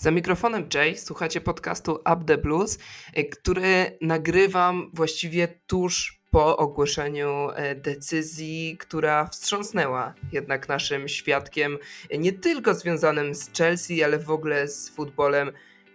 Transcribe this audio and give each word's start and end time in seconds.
Za 0.00 0.10
mikrofonem 0.10 0.68
Jay 0.74 0.98
słuchacie 0.98 1.40
podcastu 1.40 1.92
Up 1.92 2.24
the 2.26 2.38
Blues, 2.38 2.78
e, 3.14 3.24
który 3.24 3.98
nagrywam 4.00 4.90
właściwie 4.94 5.48
tuż 5.66 6.20
po 6.30 6.56
ogłoszeniu 6.56 7.48
e, 7.54 7.74
decyzji, 7.74 8.76
która 8.78 9.26
wstrząsnęła 9.26 10.14
jednak 10.32 10.68
naszym 10.68 11.08
świadkiem, 11.08 11.78
e, 12.10 12.18
nie 12.18 12.32
tylko 12.32 12.74
związanym 12.74 13.34
z 13.34 13.52
Chelsea, 13.52 14.04
ale 14.04 14.18
w 14.18 14.30
ogóle 14.30 14.68
z 14.68 14.90
futbolem 14.90 15.52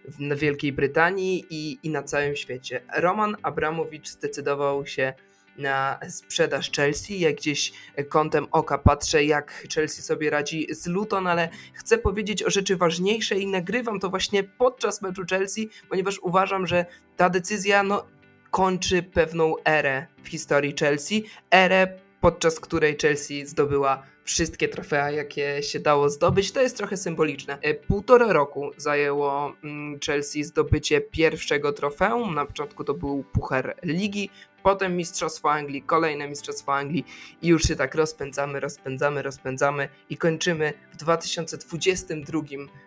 w 0.08 0.38
Wielkiej 0.38 0.72
Brytanii 0.72 1.44
i, 1.50 1.78
i 1.82 1.90
na 1.90 2.02
całym 2.02 2.36
świecie. 2.36 2.80
Roman 2.96 3.36
Abramowicz 3.42 4.08
zdecydował 4.08 4.86
się 4.86 5.14
na 5.58 5.98
sprzedaż 6.08 6.70
Chelsea. 6.70 7.20
Jak 7.20 7.36
gdzieś 7.36 7.72
kątem 8.08 8.46
oka 8.50 8.78
patrzę, 8.78 9.24
jak 9.24 9.66
Chelsea 9.74 10.02
sobie 10.02 10.30
radzi 10.30 10.66
z 10.70 10.86
Luton, 10.86 11.26
ale 11.26 11.48
chcę 11.72 11.98
powiedzieć 11.98 12.42
o 12.42 12.50
rzeczy 12.50 12.76
ważniejszej 12.76 13.42
i 13.42 13.46
nagrywam 13.46 14.00
to 14.00 14.10
właśnie 14.10 14.44
podczas 14.44 15.02
meczu 15.02 15.22
Chelsea, 15.30 15.68
ponieważ 15.88 16.18
uważam, 16.18 16.66
że 16.66 16.86
ta 17.16 17.30
decyzja 17.30 17.82
no, 17.82 18.06
kończy 18.50 19.02
pewną 19.02 19.54
erę 19.64 20.06
w 20.22 20.28
historii 20.28 20.74
Chelsea. 20.80 21.24
Erę, 21.50 22.05
podczas 22.26 22.60
której 22.60 22.96
Chelsea 23.02 23.46
zdobyła 23.46 24.02
wszystkie 24.24 24.68
trofea, 24.68 25.10
jakie 25.10 25.62
się 25.62 25.80
dało 25.80 26.10
zdobyć. 26.10 26.52
To 26.52 26.62
jest 26.62 26.76
trochę 26.76 26.96
symboliczne. 26.96 27.58
E, 27.62 27.74
półtora 27.74 28.32
roku 28.32 28.70
zajęło 28.76 29.52
mm, 29.64 30.00
Chelsea 30.06 30.44
zdobycie 30.44 31.00
pierwszego 31.00 31.72
trofeum. 31.72 32.34
Na 32.34 32.46
początku 32.46 32.84
to 32.84 32.94
był 32.94 33.24
Puchar 33.32 33.76
Ligi, 33.82 34.30
potem 34.62 34.96
Mistrzostwo 34.96 35.52
Anglii, 35.52 35.82
kolejne 35.82 36.28
Mistrzostwo 36.28 36.74
Anglii 36.74 37.04
i 37.42 37.48
już 37.48 37.62
się 37.62 37.76
tak 37.76 37.94
rozpędzamy, 37.94 38.60
rozpędzamy, 38.60 39.22
rozpędzamy 39.22 39.88
i 40.10 40.16
kończymy 40.16 40.72
w 40.92 40.96
2022 40.96 42.40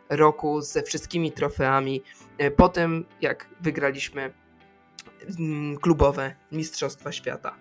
roku 0.09 0.61
ze 0.61 0.83
wszystkimi 0.83 1.31
trofeami. 1.31 2.03
E, 2.37 2.51
potem 2.51 3.05
jak 3.21 3.49
wygraliśmy 3.61 4.33
mm, 5.39 5.77
klubowe 5.77 6.35
Mistrzostwa 6.51 7.11
Świata. 7.11 7.55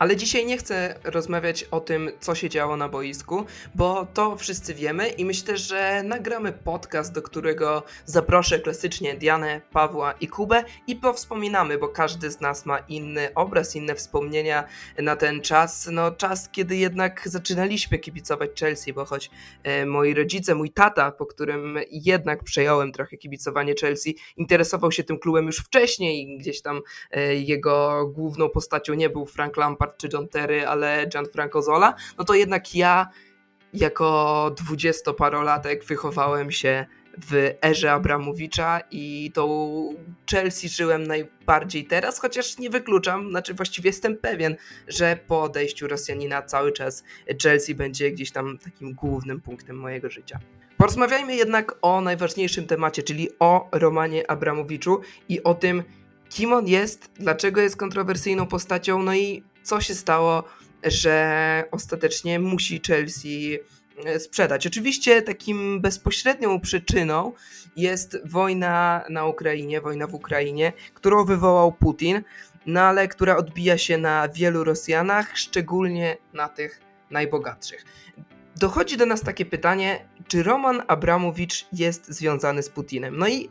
Ale 0.00 0.16
dzisiaj 0.16 0.46
nie 0.46 0.58
chcę 0.58 0.94
rozmawiać 1.04 1.64
o 1.64 1.80
tym, 1.80 2.10
co 2.20 2.34
się 2.34 2.48
działo 2.48 2.76
na 2.76 2.88
boisku, 2.88 3.44
bo 3.74 4.06
to 4.14 4.36
wszyscy 4.36 4.74
wiemy 4.74 5.08
i 5.08 5.24
myślę, 5.24 5.56
że 5.56 6.02
nagramy 6.04 6.52
podcast, 6.52 7.12
do 7.12 7.22
którego 7.22 7.82
zaproszę 8.04 8.58
klasycznie 8.58 9.14
Dianę, 9.14 9.60
Pawła 9.72 10.12
i 10.12 10.28
Kubę 10.28 10.64
i 10.86 10.96
powspominamy, 10.96 11.78
bo 11.78 11.88
każdy 11.88 12.30
z 12.30 12.40
nas 12.40 12.66
ma 12.66 12.78
inny 12.78 13.34
obraz, 13.34 13.76
inne 13.76 13.94
wspomnienia 13.94 14.64
na 14.98 15.16
ten 15.16 15.40
czas. 15.40 15.88
No, 15.92 16.10
czas, 16.10 16.48
kiedy 16.52 16.76
jednak 16.76 17.28
zaczynaliśmy 17.28 17.98
kibicować 17.98 18.50
Chelsea, 18.60 18.92
bo 18.92 19.04
choć 19.04 19.30
e, 19.62 19.86
moi 19.86 20.14
rodzice, 20.14 20.54
mój 20.54 20.70
tata, 20.70 21.10
po 21.10 21.26
którym 21.26 21.78
jednak 21.90 22.44
przejąłem 22.44 22.92
trochę 22.92 23.16
kibicowanie 23.16 23.74
Chelsea, 23.80 24.16
interesował 24.36 24.92
się 24.92 25.04
tym 25.04 25.18
klubem 25.18 25.46
już 25.46 25.58
wcześniej 25.58 26.22
i 26.22 26.38
gdzieś 26.38 26.62
tam 26.62 26.80
e, 27.10 27.34
jego 27.34 28.06
główną 28.06 28.48
postacią 28.48 28.94
nie 28.94 29.10
był 29.10 29.26
Frank 29.26 29.56
Lampard, 29.56 29.89
czy 29.96 30.08
John 30.12 30.28
Terry, 30.28 30.66
ale 30.66 31.06
Gianfranco 31.06 31.62
Zola, 31.62 31.94
no 32.18 32.24
to 32.24 32.34
jednak 32.34 32.74
ja 32.74 33.08
jako 33.74 34.50
dwudziestoparolatek 34.56 35.84
wychowałem 35.84 36.50
się 36.50 36.86
w 37.28 37.54
erze 37.64 37.92
Abramowicza 37.92 38.80
i 38.90 39.30
tą 39.34 39.94
Chelsea 40.30 40.68
żyłem 40.68 41.06
najbardziej 41.06 41.84
teraz, 41.84 42.18
chociaż 42.18 42.58
nie 42.58 42.70
wykluczam, 42.70 43.30
znaczy 43.30 43.54
właściwie 43.54 43.88
jestem 43.88 44.16
pewien, 44.16 44.56
że 44.88 45.18
po 45.26 45.42
odejściu 45.42 45.88
Rosjanina 45.88 46.42
cały 46.42 46.72
czas 46.72 47.04
Chelsea 47.42 47.74
będzie 47.74 48.10
gdzieś 48.10 48.30
tam 48.30 48.58
takim 48.58 48.94
głównym 48.94 49.40
punktem 49.40 49.76
mojego 49.76 50.10
życia. 50.10 50.38
Porozmawiajmy 50.76 51.36
jednak 51.36 51.74
o 51.82 52.00
najważniejszym 52.00 52.66
temacie, 52.66 53.02
czyli 53.02 53.28
o 53.38 53.68
Romanie 53.72 54.30
Abramowiczu 54.30 55.00
i 55.28 55.42
o 55.42 55.54
tym, 55.54 55.82
kim 56.28 56.52
on 56.52 56.66
jest, 56.66 57.10
dlaczego 57.14 57.60
jest 57.60 57.76
kontrowersyjną 57.76 58.46
postacią, 58.46 59.02
no 59.02 59.14
i 59.14 59.42
co 59.62 59.80
się 59.80 59.94
stało, 59.94 60.44
że 60.84 61.64
ostatecznie 61.70 62.38
musi 62.38 62.80
Chelsea 62.86 63.58
e, 64.04 64.20
sprzedać. 64.20 64.66
Oczywiście 64.66 65.22
takim 65.22 65.80
bezpośrednią 65.80 66.60
przyczyną 66.60 67.32
jest 67.76 68.18
wojna 68.24 69.04
na 69.10 69.26
Ukrainie, 69.26 69.80
wojna 69.80 70.06
w 70.06 70.14
Ukrainie, 70.14 70.72
którą 70.94 71.24
wywołał 71.24 71.72
Putin, 71.72 72.22
no 72.66 72.80
ale 72.80 73.08
która 73.08 73.36
odbija 73.36 73.78
się 73.78 73.98
na 73.98 74.28
wielu 74.28 74.64
Rosjanach, 74.64 75.38
szczególnie 75.38 76.16
na 76.32 76.48
tych 76.48 76.80
najbogatszych. 77.10 77.84
Dochodzi 78.56 78.96
do 78.96 79.06
nas 79.06 79.20
takie 79.20 79.46
pytanie, 79.46 80.06
czy 80.28 80.42
Roman 80.42 80.82
Abramowicz 80.88 81.66
jest 81.72 82.08
związany 82.08 82.62
z 82.62 82.68
Putinem? 82.68 83.18
No 83.18 83.28
i 83.28 83.48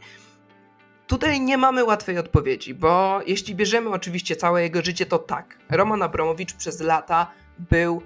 Tutaj 1.09 1.41
nie 1.41 1.57
mamy 1.57 1.83
łatwej 1.83 2.17
odpowiedzi, 2.17 2.73
bo 2.73 3.21
jeśli 3.27 3.55
bierzemy 3.55 3.89
oczywiście 3.89 4.35
całe 4.35 4.63
jego 4.63 4.81
życie, 4.81 5.05
to 5.05 5.19
tak. 5.19 5.57
Roman 5.69 6.01
Abramowicz 6.01 6.53
przez 6.53 6.79
lata 6.79 7.31
był 7.59 8.01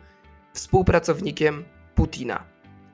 współpracownikiem 0.53 1.64
Putina. 1.96 2.44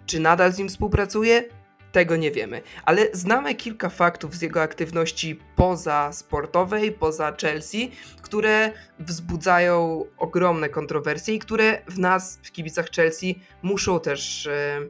Czy 0.05 0.19
nadal 0.19 0.53
z 0.53 0.57
nim 0.57 0.69
współpracuje? 0.69 1.43
Tego 1.91 2.15
nie 2.15 2.31
wiemy, 2.31 2.61
ale 2.85 3.07
znamy 3.13 3.55
kilka 3.55 3.89
faktów 3.89 4.35
z 4.35 4.41
jego 4.41 4.61
aktywności 4.61 5.39
poza 5.55 6.11
sportowej, 6.13 6.91
poza 6.91 7.35
Chelsea, 7.41 7.91
które 8.21 8.71
wzbudzają 8.99 10.05
ogromne 10.17 10.69
kontrowersje 10.69 11.35
i 11.35 11.39
które 11.39 11.81
w 11.87 11.99
nas, 11.99 12.39
w 12.43 12.51
kibicach 12.51 12.89
Chelsea, 12.89 13.39
muszą 13.61 13.99
też 13.99 14.47
e, 14.47 14.81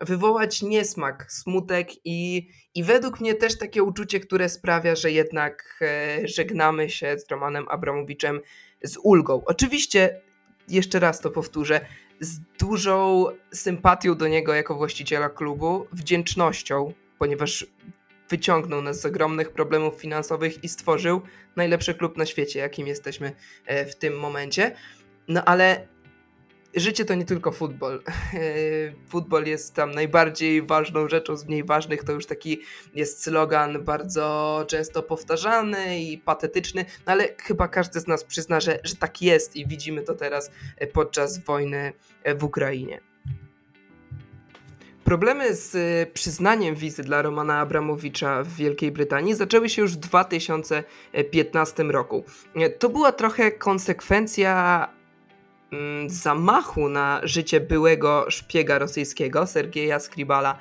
wywołać 0.00 0.62
niesmak, 0.62 1.32
smutek 1.32 1.88
i, 2.04 2.48
i 2.74 2.84
według 2.84 3.20
mnie 3.20 3.34
też 3.34 3.58
takie 3.58 3.82
uczucie, 3.82 4.20
które 4.20 4.48
sprawia, 4.48 4.94
że 4.94 5.12
jednak 5.12 5.80
e, 5.82 6.28
żegnamy 6.28 6.90
się 6.90 7.18
z 7.18 7.30
Romanem 7.30 7.66
Abramowiczem 7.68 8.40
z 8.82 8.96
ulgą. 9.02 9.42
Oczywiście, 9.46 10.20
jeszcze 10.68 11.00
raz 11.00 11.20
to 11.20 11.30
powtórzę, 11.30 11.80
z 12.20 12.40
dużą 12.58 13.26
sympatią 13.52 14.14
do 14.14 14.28
niego 14.28 14.54
jako 14.54 14.74
właściciela 14.74 15.28
klubu, 15.28 15.86
wdzięcznością, 15.92 16.92
ponieważ 17.18 17.66
wyciągnął 18.28 18.82
nas 18.82 19.00
z 19.00 19.06
ogromnych 19.06 19.52
problemów 19.52 19.94
finansowych 19.94 20.64
i 20.64 20.68
stworzył 20.68 21.20
najlepszy 21.56 21.94
klub 21.94 22.16
na 22.16 22.26
świecie, 22.26 22.60
jakim 22.60 22.86
jesteśmy 22.86 23.32
e, 23.66 23.86
w 23.86 23.96
tym 23.96 24.18
momencie. 24.18 24.76
No 25.28 25.44
ale 25.44 25.88
życie 26.74 27.04
to 27.04 27.14
nie 27.14 27.24
tylko 27.24 27.52
futbol. 27.52 28.02
Futbol 29.10 29.46
jest 29.46 29.74
tam 29.74 29.90
najbardziej 29.90 30.62
ważną 30.62 31.08
rzeczą, 31.08 31.36
z 31.36 31.46
mniej 31.46 31.64
ważnych 31.64 32.04
to 32.04 32.12
już 32.12 32.26
taki 32.26 32.60
jest 32.94 33.22
slogan 33.22 33.84
bardzo 33.84 34.64
często 34.68 35.02
powtarzany 35.02 36.00
i 36.00 36.18
patetyczny, 36.18 36.84
no 37.06 37.12
ale 37.12 37.28
chyba 37.42 37.68
każdy 37.68 38.00
z 38.00 38.06
nas 38.06 38.24
przyzna, 38.24 38.60
że, 38.60 38.78
że 38.84 38.96
tak 38.96 39.22
jest 39.22 39.56
i 39.56 39.66
widzimy 39.66 40.02
to 40.02 40.14
teraz 40.14 40.50
podczas 40.92 41.44
wojny 41.44 41.92
w 42.36 42.44
Ukrainie. 42.44 43.00
Problemy 45.04 45.54
z 45.54 46.08
przyznaniem 46.12 46.74
wizy 46.74 47.02
dla 47.02 47.22
Romana 47.22 47.58
Abramowicza 47.58 48.42
w 48.42 48.54
Wielkiej 48.54 48.92
Brytanii 48.92 49.34
zaczęły 49.34 49.68
się 49.68 49.82
już 49.82 49.92
w 49.92 49.96
2015 49.96 51.82
roku. 51.82 52.24
To 52.78 52.88
była 52.88 53.12
trochę 53.12 53.52
konsekwencja 53.52 54.88
zamachu 56.06 56.88
na 56.88 57.20
życie 57.22 57.60
byłego 57.60 58.30
szpiega 58.30 58.78
rosyjskiego 58.78 59.46
Sergieja 59.46 60.00
Skribala 60.00 60.58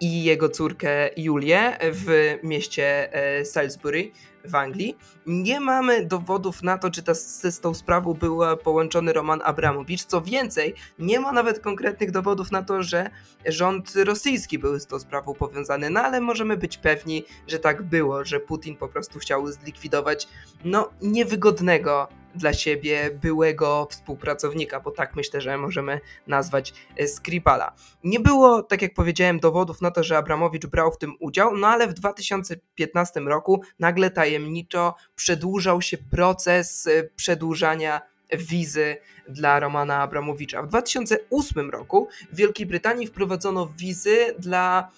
i 0.00 0.24
jego 0.24 0.48
córkę 0.48 1.10
Julię 1.16 1.78
w 1.92 2.38
mieście 2.42 3.14
e, 3.14 3.44
Salisbury 3.44 4.10
w 4.44 4.54
Anglii. 4.54 4.96
Nie 5.26 5.60
mamy 5.60 6.06
dowodów 6.06 6.62
na 6.62 6.78
to, 6.78 6.90
czy 6.90 7.02
ta, 7.02 7.14
z 7.14 7.60
tą 7.60 7.74
sprawą 7.74 8.14
był 8.14 8.40
połączony 8.64 9.12
Roman 9.12 9.40
Abramowicz. 9.44 10.04
Co 10.04 10.20
więcej, 10.20 10.74
nie 10.98 11.20
ma 11.20 11.32
nawet 11.32 11.60
konkretnych 11.60 12.10
dowodów 12.10 12.52
na 12.52 12.62
to, 12.62 12.82
że 12.82 13.10
rząd 13.46 13.92
rosyjski 14.04 14.58
był 14.58 14.78
z 14.78 14.86
tą 14.86 14.98
sprawą 14.98 15.34
powiązany, 15.34 15.90
no 15.90 16.00
ale 16.00 16.20
możemy 16.20 16.56
być 16.56 16.78
pewni, 16.78 17.24
że 17.46 17.58
tak 17.58 17.82
było, 17.82 18.24
że 18.24 18.40
Putin 18.40 18.76
po 18.76 18.88
prostu 18.88 19.18
chciał 19.18 19.52
zlikwidować 19.52 20.28
no 20.64 20.90
niewygodnego 21.02 22.08
dla 22.34 22.52
siebie 22.52 23.10
byłego 23.22 23.88
współpracownika, 23.90 24.80
bo 24.80 24.90
tak 24.90 25.16
myślę, 25.16 25.40
że 25.40 25.58
możemy 25.58 26.00
nazwać 26.26 26.74
e, 26.96 27.08
Skripala. 27.08 27.72
Nie 28.04 28.20
było, 28.20 28.62
tak 28.62 28.82
jak 28.82 28.94
powiedziałem, 28.94 29.40
dowodów 29.40 29.80
na 29.80 29.90
to, 29.90 30.04
że 30.04 30.18
Abramowicz 30.18 30.66
brał 30.66 30.92
w 30.92 30.98
tym 30.98 31.14
udział, 31.20 31.56
no 31.56 31.66
ale 31.66 31.88
w 31.88 31.94
2015 31.94 33.20
roku 33.20 33.62
nagle 33.78 34.10
tajemniczo 34.10 34.94
przedłużał 35.14 35.82
się 35.82 35.98
proces 35.98 36.86
e, 36.86 37.04
przedłużania 37.16 38.00
wizy 38.38 38.96
dla 39.28 39.60
Romana 39.60 40.02
Abramowicza. 40.02 40.62
W 40.62 40.68
2008 40.68 41.70
roku 41.70 42.08
w 42.32 42.36
Wielkiej 42.36 42.66
Brytanii 42.66 43.06
wprowadzono 43.06 43.66
wizy 43.66 44.34
dla 44.38 44.88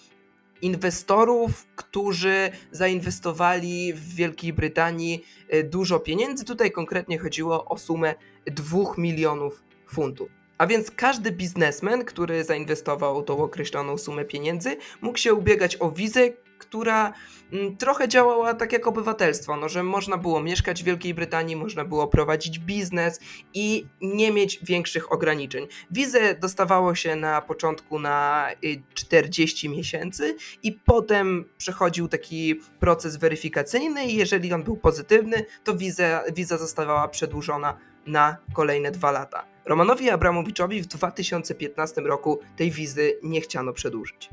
inwestorów, 0.62 1.66
którzy 1.76 2.50
zainwestowali 2.70 3.92
w 3.92 4.14
Wielkiej 4.14 4.52
Brytanii 4.52 5.24
e, 5.48 5.62
dużo 5.62 6.00
pieniędzy. 6.00 6.44
Tutaj 6.44 6.70
konkretnie 6.70 7.18
chodziło 7.18 7.64
o 7.64 7.78
sumę 7.78 8.14
2 8.46 8.78
milionów 8.98 9.62
funtów. 9.88 10.28
A 10.58 10.66
więc 10.66 10.90
każdy 10.90 11.32
biznesmen, 11.32 12.04
który 12.04 12.44
zainwestował 12.44 13.22
tą 13.22 13.38
określoną 13.38 13.98
sumę 13.98 14.24
pieniędzy, 14.24 14.76
mógł 15.00 15.18
się 15.18 15.34
ubiegać 15.34 15.76
o 15.80 15.90
wizę, 15.90 16.30
która 16.62 17.12
mm, 17.52 17.76
trochę 17.76 18.08
działała 18.08 18.54
tak 18.54 18.72
jak 18.72 18.86
obywatelstwo, 18.86 19.56
no, 19.56 19.68
że 19.68 19.82
można 19.82 20.16
było 20.16 20.42
mieszkać 20.42 20.82
w 20.82 20.86
Wielkiej 20.86 21.14
Brytanii, 21.14 21.56
można 21.56 21.84
było 21.84 22.06
prowadzić 22.08 22.58
biznes 22.58 23.20
i 23.54 23.86
nie 24.00 24.32
mieć 24.32 24.58
większych 24.62 25.12
ograniczeń. 25.12 25.66
Wizę 25.90 26.34
dostawało 26.34 26.94
się 26.94 27.16
na 27.16 27.42
początku 27.42 27.98
na 27.98 28.48
40 28.94 29.66
y, 29.66 29.70
miesięcy 29.70 30.36
i 30.62 30.72
potem 30.72 31.44
przechodził 31.58 32.08
taki 32.08 32.60
proces 32.80 33.16
weryfikacyjny 33.16 34.04
i 34.06 34.16
jeżeli 34.16 34.52
on 34.52 34.62
był 34.62 34.76
pozytywny, 34.76 35.44
to 35.64 35.76
wiza, 35.76 36.22
wiza 36.34 36.58
zostawała 36.58 37.08
przedłużona 37.08 37.78
na 38.06 38.36
kolejne 38.52 38.90
dwa 38.90 39.10
lata. 39.10 39.44
Romanowi 39.64 40.10
Abramowiczowi 40.10 40.82
w 40.82 40.86
2015 40.86 42.00
roku 42.00 42.40
tej 42.56 42.70
wizy 42.70 43.18
nie 43.22 43.40
chciano 43.40 43.72
przedłużyć. 43.72 44.30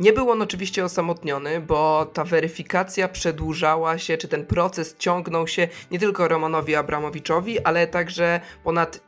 Nie 0.00 0.12
był 0.12 0.30
on 0.30 0.42
oczywiście 0.42 0.84
osamotniony, 0.84 1.60
bo 1.60 2.06
ta 2.12 2.24
weryfikacja 2.24 3.08
przedłużała 3.08 3.98
się, 3.98 4.18
czy 4.18 4.28
ten 4.28 4.46
proces 4.46 4.96
ciągnął 4.98 5.48
się 5.48 5.68
nie 5.90 5.98
tylko 5.98 6.28
Romanowi 6.28 6.74
Abramowiczowi, 6.74 7.60
ale 7.60 7.86
także 7.86 8.40
ponad 8.64 9.00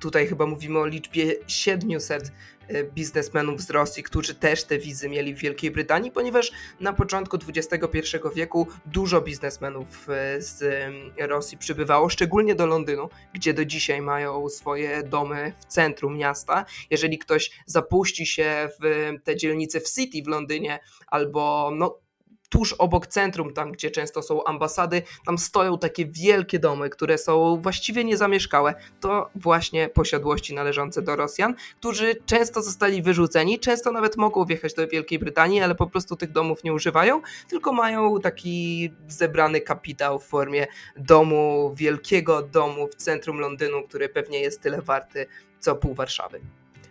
tutaj 0.00 0.26
chyba 0.26 0.46
mówimy 0.46 0.78
o 0.78 0.86
liczbie 0.86 1.34
700 1.46 2.22
e, 2.22 2.30
biznesmenów 2.94 3.60
z 3.60 3.70
Rosji, 3.70 4.02
którzy 4.02 4.34
też 4.34 4.64
te 4.64 4.78
wizy 4.78 5.08
mieli 5.08 5.34
w 5.34 5.38
Wielkiej 5.38 5.70
Brytanii, 5.70 6.10
ponieważ 6.10 6.52
na 6.80 6.92
początku 6.92 7.38
XXI 7.48 7.98
wieku 8.34 8.66
dużo 8.86 9.20
biznesmenów 9.20 10.08
e, 10.10 10.42
z 10.42 10.64
Rosji 11.18 11.58
przybywało, 11.58 12.08
szczególnie 12.08 12.54
do 12.54 12.66
Londynu, 12.66 13.08
gdzie 13.34 13.54
do 13.54 13.64
dzisiaj 13.64 14.02
mają 14.02 14.48
swoje 14.48 15.02
domy 15.02 15.52
w 15.60 15.64
centrum 15.64 16.16
miasta. 16.16 16.64
Jeżeli 16.90 17.18
ktoś 17.18 17.50
zapuści 17.66 18.26
się 18.26 18.68
w 18.80 19.12
te 19.24 19.36
dzielnice 19.36 19.80
w 19.80 19.90
City 19.90 20.22
w 20.24 20.28
Londynie 20.28 20.80
albo 21.06 21.70
no, 21.74 22.01
tuż 22.52 22.72
obok 22.72 23.06
centrum, 23.06 23.52
tam 23.52 23.72
gdzie 23.72 23.90
często 23.90 24.22
są 24.22 24.44
ambasady, 24.44 25.02
tam 25.26 25.38
stoją 25.38 25.78
takie 25.78 26.06
wielkie 26.06 26.58
domy, 26.58 26.90
które 26.90 27.18
są 27.18 27.60
właściwie 27.60 28.04
niezamieszkałe. 28.04 28.74
To 29.00 29.30
właśnie 29.34 29.88
posiadłości 29.88 30.54
należące 30.54 31.02
do 31.02 31.16
Rosjan, 31.16 31.54
którzy 31.78 32.14
często 32.26 32.62
zostali 32.62 33.02
wyrzuceni, 33.02 33.58
często 33.58 33.92
nawet 33.92 34.16
mogą 34.16 34.44
wjechać 34.44 34.74
do 34.74 34.88
Wielkiej 34.88 35.18
Brytanii, 35.18 35.60
ale 35.60 35.74
po 35.74 35.86
prostu 35.86 36.16
tych 36.16 36.32
domów 36.32 36.64
nie 36.64 36.72
używają, 36.72 37.22
tylko 37.48 37.72
mają 37.72 38.20
taki 38.20 38.90
zebrany 39.08 39.60
kapitał 39.60 40.18
w 40.18 40.24
formie 40.24 40.66
domu, 40.96 41.72
wielkiego 41.76 42.42
domu 42.42 42.88
w 42.88 42.94
centrum 42.94 43.38
Londynu, 43.38 43.82
który 43.82 44.08
pewnie 44.08 44.40
jest 44.40 44.60
tyle 44.60 44.82
warty 44.82 45.26
co 45.60 45.76
pół 45.76 45.94
Warszawy. 45.94 46.40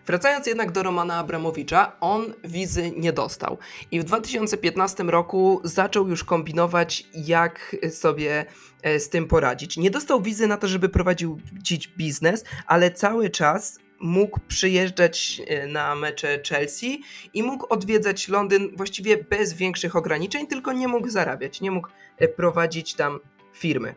Wracając 0.07 0.47
jednak 0.47 0.71
do 0.71 0.83
Romana 0.83 1.15
Abramowicza, 1.15 1.97
on 1.99 2.33
wizy 2.43 2.91
nie 2.97 3.13
dostał. 3.13 3.57
I 3.91 3.99
w 3.99 4.03
2015 4.03 5.03
roku 5.03 5.61
zaczął 5.63 6.07
już 6.07 6.23
kombinować, 6.23 7.07
jak 7.13 7.75
sobie 7.91 8.45
e, 8.81 8.99
z 8.99 9.09
tym 9.09 9.27
poradzić. 9.27 9.77
Nie 9.77 9.91
dostał 9.91 10.21
wizy 10.21 10.47
na 10.47 10.57
to, 10.57 10.67
żeby 10.67 10.89
prowadzić 10.89 11.87
biznes, 11.97 12.43
ale 12.67 12.91
cały 12.91 13.29
czas 13.29 13.79
mógł 13.99 14.39
przyjeżdżać 14.47 15.41
e, 15.47 15.67
na 15.67 15.95
mecze 15.95 16.41
Chelsea 16.49 17.01
i 17.33 17.43
mógł 17.43 17.65
odwiedzać 17.69 18.27
Londyn 18.27 18.75
właściwie 18.75 19.23
bez 19.23 19.53
większych 19.53 19.95
ograniczeń, 19.95 20.47
tylko 20.47 20.73
nie 20.73 20.87
mógł 20.87 21.09
zarabiać, 21.09 21.61
nie 21.61 21.71
mógł 21.71 21.87
e, 22.17 22.27
prowadzić 22.27 22.93
tam 22.93 23.19
firmy. 23.53 23.95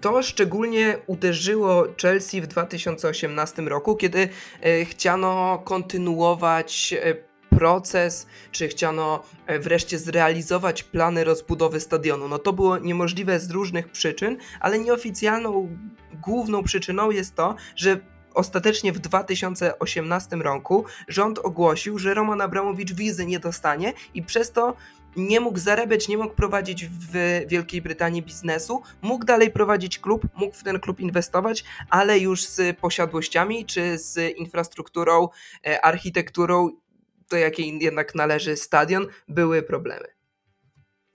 To 0.00 0.22
szczególnie 0.22 0.98
uderzyło 1.06 1.84
Chelsea 2.02 2.40
w 2.40 2.46
2018 2.46 3.62
roku, 3.62 3.96
kiedy 3.96 4.28
e, 4.60 4.84
chciano 4.84 5.62
kontynuować 5.64 6.94
e, 7.02 7.14
proces, 7.58 8.26
czy 8.52 8.68
chciano 8.68 9.22
e, 9.46 9.58
wreszcie 9.58 9.98
zrealizować 9.98 10.82
plany 10.82 11.24
rozbudowy 11.24 11.80
stadionu. 11.80 12.28
No 12.28 12.38
to 12.38 12.52
było 12.52 12.78
niemożliwe 12.78 13.40
z 13.40 13.50
różnych 13.50 13.88
przyczyn, 13.88 14.36
ale 14.60 14.78
nieoficjalną 14.78 15.76
główną 16.22 16.62
przyczyną 16.62 17.10
jest 17.10 17.34
to, 17.34 17.54
że 17.76 18.00
Ostatecznie 18.34 18.92
w 18.92 18.98
2018 18.98 20.36
roku 20.36 20.84
rząd 21.08 21.38
ogłosił, 21.38 21.98
że 21.98 22.14
Roman 22.14 22.40
Abramowicz 22.40 22.92
wizy 22.92 23.26
nie 23.26 23.40
dostanie 23.40 23.92
i 24.14 24.22
przez 24.22 24.52
to 24.52 24.76
nie 25.16 25.40
mógł 25.40 25.58
zarabiać, 25.58 26.08
nie 26.08 26.18
mógł 26.18 26.34
prowadzić 26.34 26.86
w 26.86 27.12
Wielkiej 27.48 27.82
Brytanii 27.82 28.22
biznesu, 28.22 28.82
mógł 29.02 29.24
dalej 29.24 29.50
prowadzić 29.50 29.98
klub, 29.98 30.22
mógł 30.34 30.56
w 30.56 30.62
ten 30.62 30.80
klub 30.80 31.00
inwestować, 31.00 31.64
ale 31.90 32.18
już 32.18 32.46
z 32.46 32.78
posiadłościami 32.78 33.66
czy 33.66 33.98
z 33.98 34.38
infrastrukturą, 34.38 35.28
e, 35.66 35.84
architekturą, 35.84 36.70
do 37.30 37.36
jakiej 37.36 37.78
jednak 37.78 38.14
należy 38.14 38.56
stadion, 38.56 39.06
były 39.28 39.62
problemy. 39.62 40.19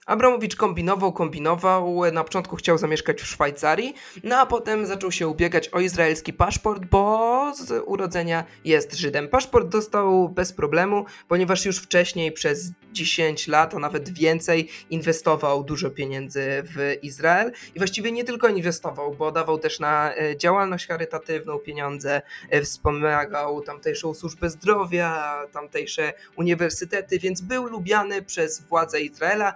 Abramowicz 0.05 0.55
kombinował, 0.55 1.13
kombinował, 1.13 2.01
na 2.11 2.23
początku 2.23 2.55
chciał 2.55 2.77
zamieszkać 2.77 3.21
w 3.21 3.27
Szwajcarii, 3.27 3.95
no 4.23 4.37
a 4.37 4.45
potem 4.45 4.85
zaczął 4.85 5.11
się 5.11 5.27
ubiegać 5.27 5.69
o 5.69 5.79
izraelski 5.79 6.33
paszport, 6.33 6.85
bo 6.85 7.53
z 7.55 7.83
urodzenia 7.85 8.43
jest 8.65 8.93
Żydem. 8.93 9.27
Paszport 9.27 9.67
dostał 9.67 10.29
bez 10.29 10.53
problemu, 10.53 11.05
ponieważ 11.27 11.65
już 11.65 11.77
wcześniej 11.79 12.31
przez 12.31 12.71
10 12.91 13.47
lat, 13.47 13.73
a 13.73 13.79
nawet 13.79 14.09
więcej, 14.09 14.69
inwestował 14.89 15.63
dużo 15.63 15.89
pieniędzy 15.89 16.63
w 16.63 16.95
Izrael 17.01 17.51
i 17.75 17.77
właściwie 17.79 18.11
nie 18.11 18.23
tylko 18.23 18.47
inwestował, 18.47 19.15
bo 19.15 19.31
dawał 19.31 19.57
też 19.57 19.79
na 19.79 20.15
e, 20.15 20.37
działalność 20.37 20.87
charytatywną 20.87 21.59
pieniądze, 21.59 22.21
e, 22.49 22.61
wspomagał 22.61 23.61
tamtejszą 23.61 24.13
służbę 24.13 24.49
zdrowia, 24.49 25.41
tamtejsze 25.51 26.13
uniwersytety, 26.35 27.19
więc 27.19 27.41
był 27.41 27.65
lubiany 27.65 28.21
przez 28.21 28.61
władze 28.61 29.01
Izraela, 29.01 29.53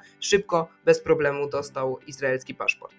bez 0.85 1.01
problemu 1.01 1.49
dostał 1.49 1.99
izraelski 2.07 2.55
paszport. 2.55 2.95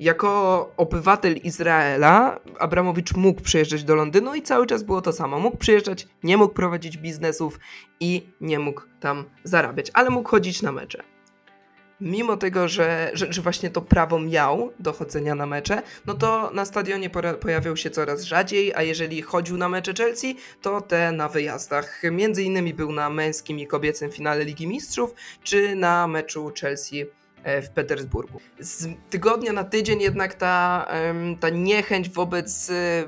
Jako 0.00 0.72
obywatel 0.76 1.36
Izraela 1.36 2.40
Abramowicz 2.58 3.14
mógł 3.14 3.40
przyjeżdżać 3.40 3.84
do 3.84 3.94
Londynu 3.94 4.34
i 4.34 4.42
cały 4.42 4.66
czas 4.66 4.82
było 4.82 5.02
to 5.02 5.12
samo. 5.12 5.38
Mógł 5.38 5.56
przyjeżdżać, 5.56 6.08
nie 6.22 6.36
mógł 6.36 6.54
prowadzić 6.54 6.98
biznesów 6.98 7.60
i 8.00 8.26
nie 8.40 8.58
mógł 8.58 8.82
tam 9.00 9.24
zarabiać, 9.44 9.90
ale 9.94 10.10
mógł 10.10 10.28
chodzić 10.28 10.62
na 10.62 10.72
mecze. 10.72 11.02
Mimo 12.00 12.36
tego, 12.36 12.68
że, 12.68 13.10
że, 13.14 13.32
że 13.32 13.42
właśnie 13.42 13.70
to 13.70 13.82
prawo 13.82 14.18
miał 14.18 14.72
do 14.78 14.92
chodzenia 14.92 15.34
na 15.34 15.46
mecze, 15.46 15.82
no 16.06 16.14
to 16.14 16.50
na 16.54 16.64
stadionie 16.64 17.10
pojawiał 17.40 17.76
się 17.76 17.90
coraz 17.90 18.22
rzadziej, 18.22 18.74
a 18.74 18.82
jeżeli 18.82 19.22
chodził 19.22 19.56
na 19.56 19.68
mecze 19.68 19.94
Chelsea, 19.94 20.36
to 20.62 20.80
te 20.80 21.12
na 21.12 21.28
wyjazdach. 21.28 22.02
Między 22.10 22.42
innymi 22.42 22.74
był 22.74 22.92
na 22.92 23.10
męskim 23.10 23.58
i 23.58 23.66
kobiecym 23.66 24.10
finale 24.10 24.44
Ligi 24.44 24.66
Mistrzów, 24.66 25.14
czy 25.42 25.74
na 25.76 26.06
meczu 26.06 26.52
Chelsea 26.60 27.06
E, 27.44 27.62
w 27.62 27.70
Petersburgu. 27.70 28.40
Z 28.58 28.88
tygodnia 29.10 29.52
na 29.52 29.64
tydzień 29.64 30.00
jednak 30.00 30.34
ta, 30.34 30.88
ta 31.40 31.48
niechęć 31.48 32.08
wobec 32.08 32.70
e, 32.70 33.04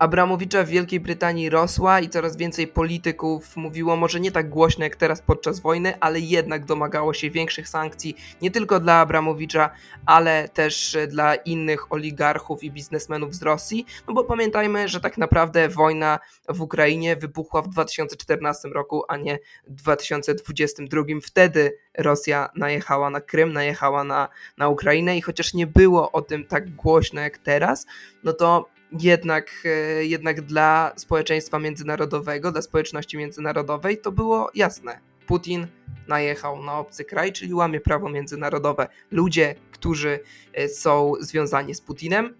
Abramowicza 0.00 0.64
w 0.64 0.68
Wielkiej 0.68 1.00
Brytanii 1.00 1.50
rosła 1.50 2.00
i 2.00 2.08
coraz 2.08 2.36
więcej 2.36 2.66
polityków 2.66 3.56
mówiło, 3.56 3.96
może 3.96 4.20
nie 4.20 4.32
tak 4.32 4.48
głośno 4.48 4.84
jak 4.84 4.96
teraz 4.96 5.22
podczas 5.22 5.60
wojny, 5.60 6.00
ale 6.00 6.20
jednak 6.20 6.64
domagało 6.64 7.14
się 7.14 7.30
większych 7.30 7.68
sankcji 7.68 8.16
nie 8.42 8.50
tylko 8.50 8.80
dla 8.80 8.94
Abramowicza, 8.94 9.70
ale 10.06 10.48
też 10.48 10.96
dla 11.08 11.34
innych 11.34 11.92
oligarchów 11.92 12.64
i 12.64 12.70
biznesmenów 12.70 13.34
z 13.34 13.42
Rosji. 13.42 13.86
No 14.08 14.14
bo 14.14 14.24
pamiętajmy, 14.24 14.88
że 14.88 15.00
tak 15.00 15.18
naprawdę 15.18 15.68
wojna 15.68 16.18
w 16.48 16.60
Ukrainie 16.60 17.16
wybuchła 17.16 17.62
w 17.62 17.68
2014 17.68 18.68
roku, 18.68 19.02
a 19.08 19.16
nie 19.16 19.38
w 19.66 19.74
2022. 19.74 21.02
Wtedy 21.22 21.78
Rosja 21.98 22.48
najechała 22.56 23.10
na 23.10 23.20
Krym, 23.20 23.52
najechała 23.52 24.04
na, 24.04 24.28
na 24.58 24.68
Ukrainę 24.68 25.16
i 25.16 25.20
chociaż 25.22 25.54
nie 25.54 25.66
było 25.66 26.12
o 26.12 26.22
tym 26.22 26.44
tak 26.44 26.70
głośno 26.74 27.20
jak 27.20 27.38
teraz, 27.38 27.86
no 28.24 28.32
to 28.32 28.79
jednak, 28.92 29.50
e, 29.64 30.04
jednak 30.04 30.40
dla 30.40 30.92
społeczeństwa 30.96 31.58
międzynarodowego, 31.58 32.52
dla 32.52 32.62
społeczności 32.62 33.18
międzynarodowej 33.18 33.98
to 33.98 34.12
było 34.12 34.50
jasne. 34.54 35.00
Putin 35.26 35.66
najechał 36.08 36.62
na 36.62 36.78
obcy 36.78 37.04
kraj, 37.04 37.32
czyli 37.32 37.54
łamie 37.54 37.80
prawo 37.80 38.08
międzynarodowe. 38.08 38.88
Ludzie, 39.10 39.54
którzy 39.72 40.20
e, 40.52 40.68
są 40.68 41.12
związani 41.20 41.74
z 41.74 41.80
Putinem, 41.80 42.34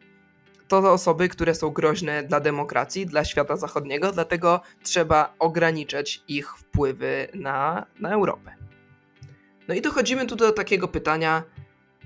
to 0.69 0.93
osoby, 0.93 1.29
które 1.29 1.55
są 1.55 1.71
groźne 1.71 2.23
dla 2.23 2.41
demokracji, 2.41 3.07
dla 3.07 3.25
świata 3.25 3.57
zachodniego, 3.57 4.13
dlatego 4.13 4.61
trzeba 4.83 5.35
ograniczać 5.39 6.23
ich 6.29 6.59
wpływy 6.59 7.29
na, 7.35 7.87
na 8.01 8.11
Europę. 8.11 8.55
No 9.69 9.75
i 9.75 9.81
dochodzimy 9.81 10.27
tu 10.27 10.37
do 10.37 10.53
takiego 10.53 10.89
pytania, 10.89 11.43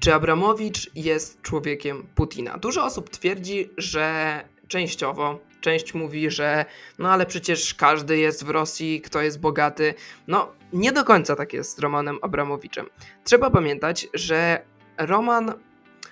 czy 0.01 0.15
Abramowicz 0.15 0.91
jest 0.95 1.43
człowiekiem 1.43 2.07
Putina? 2.15 2.59
Dużo 2.59 2.85
osób 2.85 3.11
twierdzi, 3.11 3.71
że 3.77 4.41
częściowo. 4.69 5.39
Część 5.61 5.95
mówi, 5.95 6.31
że 6.31 6.65
no 6.99 7.11
ale 7.11 7.27
przecież 7.27 7.75
każdy 7.75 8.19
jest 8.19 8.45
w 8.45 8.51
Rosji, 8.51 9.01
kto 9.01 9.23
jest 9.23 9.41
bogaty. 9.41 9.95
No, 10.29 10.53
nie 10.73 10.93
do 10.93 11.05
końca 11.05 11.37
tak 11.37 11.53
jest 11.53 11.77
z 11.77 11.79
Romanem 11.79 12.19
Abramowiczem. 12.23 12.87
Trzeba 13.25 13.51
pamiętać, 13.51 14.09
że 14.15 14.65
Roman 14.99 15.55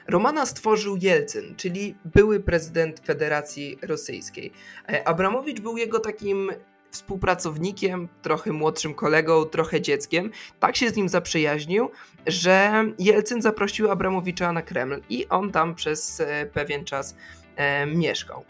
Romana 0.09 0.47
stworzył 0.47 0.97
Jelcyn, 0.97 1.55
czyli 1.57 1.95
były 2.05 2.41
prezydent 2.41 3.01
Federacji 3.01 3.79
Rosyjskiej. 3.83 4.53
E, 4.89 5.09
Abramowicz 5.09 5.61
był 5.61 5.77
jego 5.77 6.01
takim 6.01 6.53
współpracownikiem, 6.93 8.09
trochę 8.23 8.53
młodszym 8.53 8.95
kolegą, 8.95 9.45
trochę 9.45 9.81
dzieckiem. 9.81 10.31
Tak 10.61 10.77
się 10.77 10.91
z 10.91 10.97
nim 10.97 11.09
zaprzyjaźnił, 11.09 11.91
że 12.27 12.85
Jelcyn 12.99 13.43
zaprosił 13.43 13.91
Abramowicza 13.91 14.53
na 14.53 14.63
Kreml 14.63 15.01
i 15.09 15.29
on 15.29 15.53
tam 15.53 15.75
przez 15.75 16.21
e, 16.21 16.47
pewien 16.47 16.85
czas 16.85 17.17
e, 17.57 17.87
mieszkał. 17.87 18.45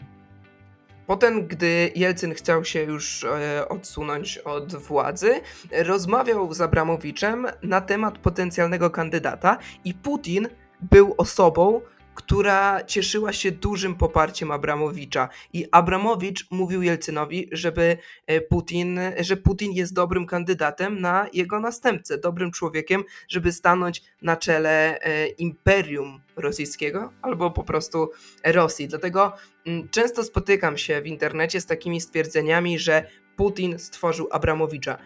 Potem, 1.07 1.47
gdy 1.47 1.91
Jelcyn 1.95 2.33
chciał 2.33 2.65
się 2.65 2.83
już 2.83 3.23
e, 3.23 3.69
odsunąć 3.69 4.37
od 4.37 4.75
władzy, 4.75 5.41
rozmawiał 5.71 6.53
z 6.53 6.61
Abramowiczem 6.61 7.47
na 7.63 7.81
temat 7.81 8.17
potencjalnego 8.17 8.89
kandydata 8.89 9.57
i 9.85 9.93
Putin 9.93 10.47
był 10.81 11.15
osobą, 11.17 11.81
która 12.15 12.83
cieszyła 12.83 13.33
się 13.33 13.51
dużym 13.51 13.95
poparciem 13.95 14.51
Abramowicza. 14.51 15.29
I 15.53 15.65
Abramowicz 15.71 16.47
mówił 16.51 16.81
Jelcynowi, 16.81 17.49
żeby 17.51 17.97
e, 18.27 18.41
Putin, 18.41 18.99
że 19.19 19.37
Putin 19.37 19.71
jest 19.71 19.93
dobrym 19.93 20.25
kandydatem 20.25 21.01
na 21.01 21.27
jego 21.33 21.59
następcę, 21.59 22.17
dobrym 22.17 22.51
człowiekiem, 22.51 23.03
żeby 23.27 23.51
stanąć 23.51 24.03
na 24.21 24.37
czele 24.37 24.99
e, 25.01 25.27
imperium 25.27 26.21
rosyjskiego 26.35 27.13
albo 27.21 27.51
po 27.51 27.63
prostu 27.63 28.11
Rosji. 28.43 28.87
Dlatego 28.87 29.33
mm, 29.65 29.89
często 29.89 30.23
spotykam 30.23 30.77
się 30.77 31.01
w 31.01 31.07
internecie 31.07 31.61
z 31.61 31.65
takimi 31.65 32.01
stwierdzeniami, 32.01 32.79
że 32.79 33.07
Putin 33.35 33.79
stworzył 33.79 34.27
Abramowicza. 34.31 34.97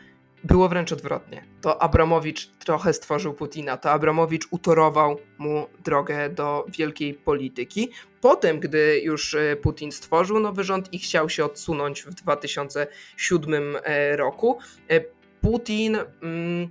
Było 0.47 0.69
wręcz 0.69 0.91
odwrotnie. 0.91 1.45
To 1.61 1.81
Abramowicz 1.81 2.47
trochę 2.47 2.93
stworzył 2.93 3.33
Putina, 3.33 3.77
to 3.77 3.91
Abramowicz 3.91 4.47
utorował 4.51 5.17
mu 5.37 5.67
drogę 5.83 6.29
do 6.29 6.65
wielkiej 6.77 7.13
polityki. 7.13 7.91
Potem, 8.21 8.59
gdy 8.59 9.01
już 9.03 9.33
e, 9.33 9.55
Putin 9.55 9.91
stworzył 9.91 10.39
nowy 10.39 10.63
rząd 10.63 10.93
i 10.93 10.99
chciał 10.99 11.29
się 11.29 11.45
odsunąć 11.45 12.03
w 12.03 12.13
2007 12.13 13.77
e, 13.83 14.17
roku, 14.17 14.59
e, 14.89 15.01
Putin. 15.41 15.97
Mm, 16.21 16.69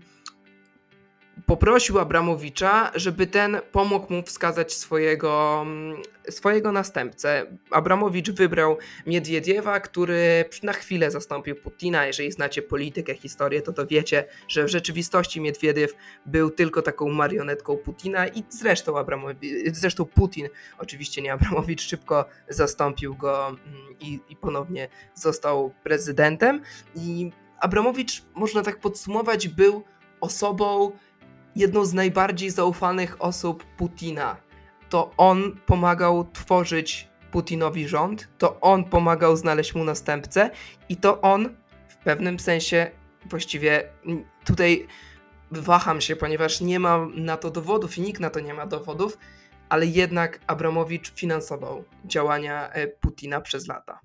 poprosił 1.46 1.98
Abramowicza, 1.98 2.92
żeby 2.94 3.26
ten 3.26 3.60
pomógł 3.72 4.12
mu 4.12 4.22
wskazać 4.22 4.74
swojego, 4.74 5.62
mm, 5.62 6.02
swojego 6.30 6.72
następcę. 6.72 7.46
Abramowicz 7.70 8.30
wybrał 8.30 8.76
Miedwiediewa, 9.06 9.80
który 9.80 10.44
na 10.62 10.72
chwilę 10.72 11.10
zastąpił 11.10 11.56
Putina. 11.56 12.06
Jeżeli 12.06 12.32
znacie 12.32 12.62
politykę, 12.62 13.14
historię, 13.14 13.62
to 13.62 13.72
to 13.72 13.86
wiecie, 13.86 14.24
że 14.48 14.64
w 14.64 14.68
rzeczywistości 14.68 15.40
Miedwiediew 15.40 15.94
był 16.26 16.50
tylko 16.50 16.82
taką 16.82 17.08
marionetką 17.08 17.76
Putina 17.76 18.28
i 18.28 18.44
zresztą 18.48 18.98
Abramowicz, 18.98 19.50
zresztą 19.72 20.04
Putin, 20.04 20.48
oczywiście 20.78 21.22
nie 21.22 21.32
Abramowicz, 21.32 21.82
szybko 21.82 22.24
zastąpił 22.48 23.14
go 23.14 23.48
mm, 23.48 23.60
i, 24.00 24.20
i 24.28 24.36
ponownie 24.36 24.88
został 25.14 25.72
prezydentem. 25.82 26.62
I 26.94 27.30
Abramowicz, 27.60 28.22
można 28.34 28.62
tak 28.62 28.80
podsumować, 28.80 29.48
był 29.48 29.84
osobą, 30.20 30.92
jedną 31.56 31.84
z 31.84 31.94
najbardziej 31.94 32.50
zaufanych 32.50 33.22
osób 33.22 33.64
Putina. 33.64 34.36
To 34.88 35.10
on 35.16 35.56
pomagał 35.66 36.26
tworzyć 36.32 37.08
Putinowi 37.30 37.88
rząd, 37.88 38.28
to 38.38 38.60
on 38.60 38.84
pomagał 38.84 39.36
znaleźć 39.36 39.74
mu 39.74 39.84
następcę 39.84 40.50
i 40.88 40.96
to 40.96 41.20
on 41.20 41.56
w 41.88 41.96
pewnym 41.96 42.38
sensie 42.38 42.90
właściwie 43.26 43.88
tutaj 44.44 44.86
waham 45.50 46.00
się, 46.00 46.16
ponieważ 46.16 46.60
nie 46.60 46.80
ma 46.80 47.06
na 47.14 47.36
to 47.36 47.50
dowodów 47.50 47.98
i 47.98 48.00
nikt 48.00 48.20
na 48.20 48.30
to 48.30 48.40
nie 48.40 48.54
ma 48.54 48.66
dowodów, 48.66 49.18
ale 49.68 49.86
jednak 49.86 50.40
Abramowicz 50.46 51.12
finansował 51.14 51.84
działania 52.04 52.70
e, 52.72 52.86
Putina 52.86 53.40
przez 53.40 53.66
lata. 53.66 54.00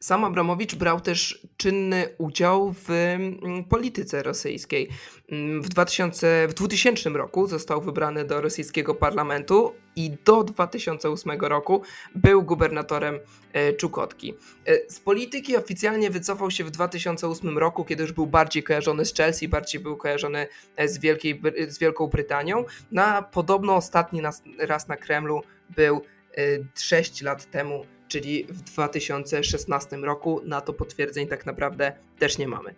Sam 0.00 0.24
Abramowicz 0.24 0.74
brał 0.74 1.00
też 1.00 1.46
czynny 1.56 2.08
udział 2.18 2.72
w 2.72 2.90
mm, 2.90 3.64
polityce 3.64 4.22
rosyjskiej. 4.22 4.88
Mm, 5.28 5.62
w, 5.62 5.68
2000, 5.68 6.48
w 6.48 6.54
2000 6.54 7.10
roku 7.10 7.46
został 7.46 7.80
wybrany 7.80 8.24
do 8.24 8.40
rosyjskiego 8.40 8.94
parlamentu 8.94 9.74
i 9.96 10.10
do 10.24 10.44
2008 10.44 11.40
roku 11.40 11.82
był 12.14 12.42
gubernatorem 12.42 13.18
e, 13.52 13.72
Czukotki. 13.72 14.34
E, 14.66 14.90
z 14.90 15.00
polityki 15.00 15.56
oficjalnie 15.56 16.10
wycofał 16.10 16.50
się 16.50 16.64
w 16.64 16.70
2008 16.70 17.58
roku, 17.58 17.84
kiedy 17.84 18.02
już 18.02 18.12
był 18.12 18.26
bardziej 18.26 18.62
kojarzony 18.62 19.04
z 19.04 19.14
Chelsea, 19.14 19.48
bardziej 19.48 19.80
był 19.80 19.96
kojarzony 19.96 20.46
e, 20.76 20.88
z, 20.88 20.98
Wielkiej, 20.98 21.42
z 21.68 21.78
Wielką 21.78 22.06
Brytanią. 22.06 22.64
Na 22.92 23.22
podobno 23.22 23.76
ostatni 23.76 24.22
raz 24.58 24.88
na 24.88 24.96
Kremlu 24.96 25.42
był 25.76 26.02
6 26.74 27.22
lat 27.22 27.50
temu 27.50 27.84
czyli 28.08 28.44
w 28.44 28.62
2016 28.62 29.96
roku. 29.96 30.40
Na 30.44 30.60
to 30.60 30.72
potwierdzeń 30.72 31.26
tak 31.26 31.46
naprawdę 31.46 31.92
też 32.18 32.38
nie 32.38 32.48
mamy. 32.48 32.74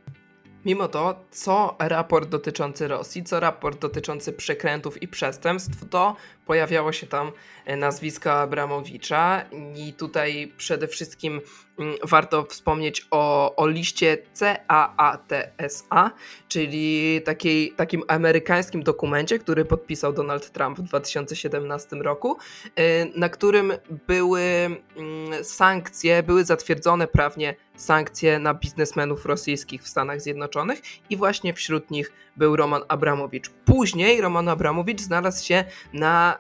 Mimo 0.65 0.89
to, 0.89 1.25
co 1.31 1.77
raport 1.79 2.29
dotyczący 2.29 2.89
Rosji, 2.89 3.25
co 3.25 3.41
raport 3.41 3.79
dotyczący 3.81 4.33
przekrętów 4.33 5.03
i 5.03 5.09
przestępstw, 5.09 5.89
to 5.91 6.17
pojawiało 6.51 6.93
się 6.93 7.07
tam 7.07 7.33
e, 7.65 7.77
nazwisko 7.77 8.33
Abramowicza 8.33 9.45
i 9.77 9.93
tutaj 9.93 10.53
przede 10.57 10.89
wszystkim 10.89 11.41
mm, 11.79 11.95
warto 12.03 12.45
wspomnieć 12.45 13.07
o, 13.11 13.57
o 13.57 13.69
liście 13.69 14.19
CAATSA, 14.39 16.11
czyli 16.49 17.21
takiej, 17.25 17.73
takim 17.73 18.03
amerykańskim 18.09 18.83
dokumencie, 18.83 19.39
który 19.39 19.65
podpisał 19.65 20.13
Donald 20.13 20.51
Trump 20.51 20.79
w 20.79 20.83
2017 20.83 21.97
roku, 21.97 22.39
e, 22.77 23.05
na 23.05 23.29
którym 23.29 23.73
były 24.07 24.43
mm, 24.43 25.45
sankcje, 25.45 26.23
były 26.23 26.45
zatwierdzone 26.45 27.07
prawnie 27.07 27.55
sankcje 27.77 28.39
na 28.39 28.55
biznesmenów 28.55 29.27
rosyjskich 29.27 29.83
w 29.83 29.89
Stanach 29.89 30.21
Zjednoczonych 30.21 30.83
i 31.11 31.17
właśnie 31.17 31.55
wśród 31.55 31.91
nich 31.91 32.13
był 32.41 32.57
Roman 32.57 32.83
Abramowicz. 32.89 33.51
Później 33.51 34.21
Roman 34.21 34.49
Abramowicz 34.49 35.01
znalazł 35.01 35.45
się 35.45 35.65
na 35.93 36.39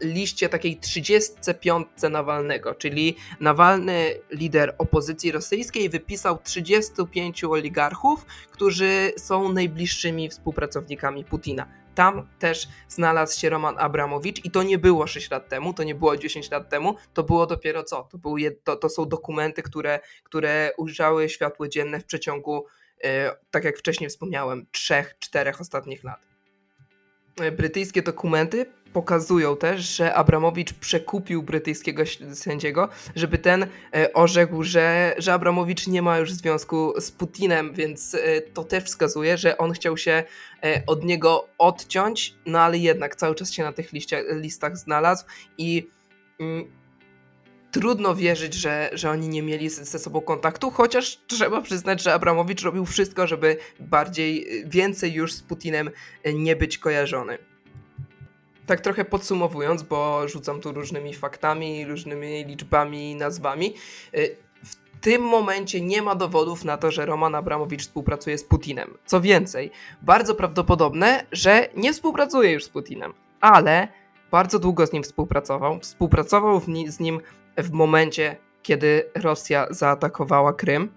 liście 0.00 0.48
takiej 0.48 0.76
35 0.76 1.86
Nawalnego, 2.10 2.74
czyli 2.74 3.16
Nawalny, 3.40 4.14
lider 4.30 4.74
opozycji 4.78 5.32
rosyjskiej, 5.32 5.88
wypisał 5.88 6.38
35 6.38 7.44
oligarchów, 7.44 8.26
którzy 8.50 9.12
są 9.16 9.52
najbliższymi 9.52 10.28
współpracownikami 10.28 11.24
Putina. 11.24 11.66
Tam 11.94 12.28
też 12.38 12.68
znalazł 12.88 13.40
się 13.40 13.50
Roman 13.50 13.74
Abramowicz 13.78 14.44
i 14.44 14.50
to 14.50 14.62
nie 14.62 14.78
było 14.78 15.06
6 15.06 15.30
lat 15.30 15.48
temu, 15.48 15.74
to 15.74 15.82
nie 15.82 15.94
było 15.94 16.16
10 16.16 16.50
lat 16.50 16.68
temu, 16.68 16.96
to 17.14 17.22
było 17.22 17.46
dopiero 17.46 17.84
co? 17.84 18.02
To, 18.02 18.18
był 18.18 18.36
to, 18.64 18.76
to 18.76 18.88
są 18.88 19.08
dokumenty, 19.08 19.62
które, 19.62 20.00
które 20.22 20.72
ujrzały 20.76 21.28
światło 21.28 21.68
dzienne 21.68 22.00
w 22.00 22.04
przeciągu, 22.04 22.66
tak 23.50 23.64
jak 23.64 23.78
wcześniej 23.78 24.10
wspomniałem, 24.10 24.66
3-4 24.72 25.60
ostatnich 25.60 26.04
lat. 26.04 26.32
E, 27.40 27.52
brytyjskie 27.52 28.02
dokumenty 28.02 28.66
pokazują 28.92 29.56
też, 29.56 29.96
że 29.96 30.14
Abramowicz 30.14 30.72
przekupił 30.72 31.42
brytyjskiego 31.42 32.02
sędziego, 32.34 32.88
żeby 33.16 33.38
ten 33.38 33.66
e, 33.94 34.12
orzekł, 34.12 34.62
że, 34.62 35.14
że 35.18 35.32
Abramowicz 35.32 35.86
nie 35.86 36.02
ma 36.02 36.18
już 36.18 36.32
związku 36.32 37.00
z 37.00 37.10
Putinem, 37.10 37.74
więc 37.74 38.14
e, 38.14 38.40
to 38.40 38.64
też 38.64 38.84
wskazuje, 38.84 39.36
że 39.36 39.58
on 39.58 39.72
chciał 39.72 39.96
się 39.96 40.24
od 40.86 41.04
niego 41.04 41.48
odciąć, 41.58 42.34
no 42.46 42.60
ale 42.60 42.78
jednak 42.78 43.16
cały 43.16 43.34
czas 43.34 43.52
się 43.52 43.62
na 43.62 43.72
tych 43.72 43.90
listach 44.30 44.76
znalazł 44.76 45.24
i 45.58 45.88
mm, 46.40 46.81
trudno 47.72 48.14
wierzyć, 48.14 48.54
że, 48.54 48.90
że 48.92 49.10
oni 49.10 49.28
nie 49.28 49.42
mieli 49.42 49.68
ze 49.68 49.98
sobą 49.98 50.20
kontaktu, 50.20 50.70
chociaż 50.70 51.18
trzeba 51.26 51.60
przyznać, 51.60 52.02
że 52.02 52.14
Abramowicz 52.14 52.62
robił 52.62 52.86
wszystko, 52.86 53.26
żeby 53.26 53.56
bardziej, 53.80 54.46
więcej 54.66 55.12
już 55.12 55.32
z 55.32 55.42
Putinem 55.42 55.90
nie 56.34 56.56
być 56.56 56.78
kojarzony. 56.78 57.38
Tak 58.66 58.80
trochę 58.80 59.04
podsumowując, 59.04 59.82
bo 59.82 60.28
rzucam 60.28 60.60
tu 60.60 60.72
różnymi 60.72 61.14
faktami, 61.14 61.84
różnymi 61.84 62.44
liczbami, 62.44 63.14
nazwami. 63.14 63.74
W 64.64 65.00
tym 65.00 65.22
momencie 65.22 65.80
nie 65.80 66.02
ma 66.02 66.14
dowodów 66.14 66.64
na 66.64 66.76
to, 66.76 66.90
że 66.90 67.06
Roman 67.06 67.34
Abramowicz 67.34 67.82
współpracuje 67.82 68.38
z 68.38 68.44
Putinem. 68.44 68.98
Co 69.06 69.20
więcej, 69.20 69.70
bardzo 70.02 70.34
prawdopodobne, 70.34 71.26
że 71.32 71.68
nie 71.76 71.92
współpracuje 71.92 72.50
już 72.50 72.64
z 72.64 72.68
Putinem, 72.68 73.12
ale 73.40 73.88
bardzo 74.30 74.58
długo 74.58 74.86
z 74.86 74.92
nim 74.92 75.02
współpracował. 75.02 75.80
Współpracował 75.80 76.60
z 76.86 77.00
nim 77.00 77.20
w 77.56 77.70
momencie, 77.70 78.36
kiedy 78.62 79.10
Rosja 79.14 79.66
zaatakowała 79.70 80.52
Krym 80.52 80.92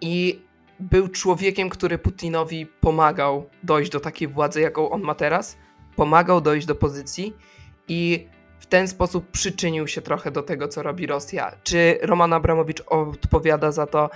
i 0.00 0.42
był 0.80 1.08
człowiekiem, 1.08 1.68
który 1.68 1.98
Putinowi 1.98 2.66
pomagał 2.66 3.50
dojść 3.62 3.90
do 3.90 4.00
takiej 4.00 4.28
władzy, 4.28 4.60
jaką 4.60 4.90
on 4.90 5.02
ma 5.02 5.14
teraz, 5.14 5.58
pomagał 5.96 6.40
dojść 6.40 6.66
do 6.66 6.74
pozycji 6.74 7.36
i 7.88 8.28
w 8.58 8.66
ten 8.66 8.88
sposób 8.88 9.30
przyczynił 9.30 9.86
się 9.86 10.00
trochę 10.00 10.30
do 10.30 10.42
tego, 10.42 10.68
co 10.68 10.82
robi 10.82 11.06
Rosja. 11.06 11.52
Czy 11.62 11.98
Roman 12.02 12.32
Abramowicz 12.32 12.80
odpowiada 12.86 13.72
za 13.72 13.86
to, 13.86 14.10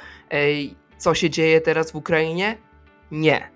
co 0.98 1.14
się 1.14 1.30
dzieje 1.30 1.60
teraz 1.60 1.90
w 1.90 1.94
Ukrainie? 1.94 2.58
Nie. 3.10 3.50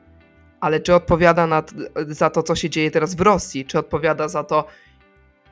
Ale 0.60 0.80
czy 0.80 0.94
odpowiada 0.94 1.62
za 2.08 2.30
to, 2.30 2.42
co 2.42 2.54
się 2.54 2.70
dzieje 2.70 2.90
teraz 2.90 3.14
w 3.14 3.20
Rosji? 3.20 3.64
Czy 3.66 3.78
odpowiada 3.78 4.28
za 4.28 4.44
to, 4.44 4.66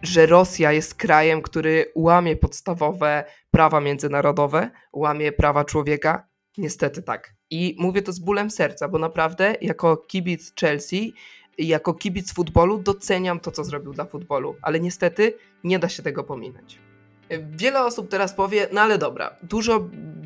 że 0.02 0.26
Rosja 0.26 0.72
jest 0.72 0.94
krajem, 0.94 1.42
który 1.42 1.92
łamie 1.94 2.36
podstawowe 2.36 3.24
prawa 3.50 3.80
międzynarodowe, 3.80 4.70
łamie 4.92 5.32
prawa 5.32 5.64
człowieka? 5.64 6.28
Niestety 6.58 7.02
tak. 7.02 7.34
I 7.50 7.76
mówię 7.78 8.02
to 8.02 8.12
z 8.12 8.18
bólem 8.18 8.50
serca, 8.50 8.88
bo 8.88 8.98
naprawdę 8.98 9.54
jako 9.60 9.96
kibic 9.96 10.52
Chelsea, 10.60 11.14
jako 11.58 11.94
kibic 11.94 12.32
futbolu 12.32 12.78
doceniam 12.78 13.40
to, 13.40 13.50
co 13.50 13.64
zrobił 13.64 13.92
dla 13.92 14.04
futbolu, 14.04 14.56
ale 14.62 14.80
niestety 14.80 15.34
nie 15.64 15.78
da 15.78 15.88
się 15.88 16.02
tego 16.02 16.24
pominąć. 16.24 16.89
Wiele 17.38 17.84
osób 17.84 18.10
teraz 18.10 18.34
powie, 18.34 18.68
no 18.72 18.80
ale 18.80 18.98
dobra, 18.98 19.36
dużo 19.42 19.80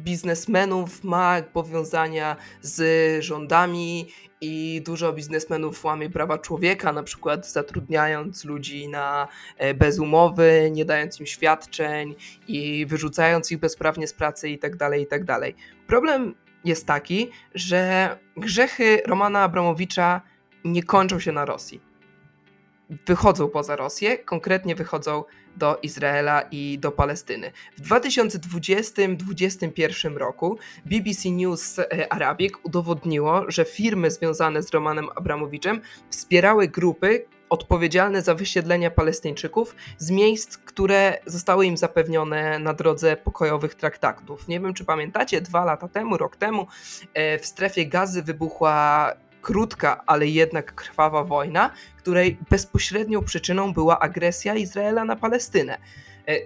biznesmenów 0.04 1.04
ma 1.04 1.42
powiązania 1.52 2.36
z 2.60 3.24
rządami 3.24 4.08
i 4.40 4.82
dużo 4.84 5.12
biznesmenów 5.12 5.84
łamie 5.84 6.10
prawa 6.10 6.38
człowieka, 6.38 6.92
na 6.92 7.02
przykład 7.02 7.50
zatrudniając 7.50 8.44
ludzi 8.44 8.88
na 8.88 9.28
e, 9.58 9.74
bez 9.74 9.98
umowy, 9.98 10.70
nie 10.72 10.84
dając 10.84 11.20
im 11.20 11.26
świadczeń 11.26 12.14
i 12.48 12.86
wyrzucając 12.86 13.52
ich 13.52 13.58
bezprawnie 13.58 14.06
z 14.06 14.12
pracy 14.12 14.48
itd., 14.50 14.78
tak 14.78 14.98
itd. 14.98 15.26
Tak 15.40 15.54
Problem 15.86 16.34
jest 16.64 16.86
taki, 16.86 17.30
że 17.54 18.18
grzechy 18.36 19.02
Romana 19.06 19.42
Abramowicza 19.42 20.20
nie 20.64 20.82
kończą 20.82 21.20
się 21.20 21.32
na 21.32 21.44
Rosji. 21.44 21.93
Wychodzą 23.06 23.48
poza 23.48 23.76
Rosję, 23.76 24.18
konkretnie 24.18 24.74
wychodzą 24.74 25.24
do 25.56 25.78
Izraela 25.82 26.42
i 26.50 26.78
do 26.78 26.92
Palestyny. 26.92 27.52
W 27.78 27.88
2020-2021 27.88 30.16
roku 30.16 30.58
BBC 30.86 31.30
News 31.30 31.78
e, 31.78 32.12
Arabic 32.12 32.54
udowodniło, 32.62 33.44
że 33.48 33.64
firmy 33.64 34.10
związane 34.10 34.62
z 34.62 34.70
Romanem 34.70 35.08
Abramowiczem 35.16 35.80
wspierały 36.10 36.68
grupy, 36.68 37.26
odpowiedzialne 37.48 38.22
za 38.22 38.34
wysiedlenia 38.34 38.90
Palestyńczyków 38.90 39.74
z 39.98 40.10
miejsc, 40.10 40.58
które 40.58 41.18
zostały 41.26 41.66
im 41.66 41.76
zapewnione 41.76 42.58
na 42.58 42.74
drodze 42.74 43.16
pokojowych 43.16 43.74
traktatów. 43.74 44.48
Nie 44.48 44.60
wiem, 44.60 44.74
czy 44.74 44.84
pamiętacie, 44.84 45.40
dwa 45.40 45.64
lata 45.64 45.88
temu, 45.88 46.16
rok 46.16 46.36
temu 46.36 46.66
e, 47.14 47.38
w 47.38 47.46
strefie 47.46 47.86
gazy 47.86 48.22
wybuchła 48.22 49.12
krótka, 49.44 50.02
ale 50.06 50.26
jednak 50.26 50.74
krwawa 50.74 51.24
wojna, 51.24 51.70
której 51.98 52.38
bezpośrednią 52.50 53.22
przyczyną 53.22 53.72
była 53.72 53.98
agresja 53.98 54.54
Izraela 54.54 55.04
na 55.04 55.16
Palestynę. 55.16 55.78
E, 56.28 56.36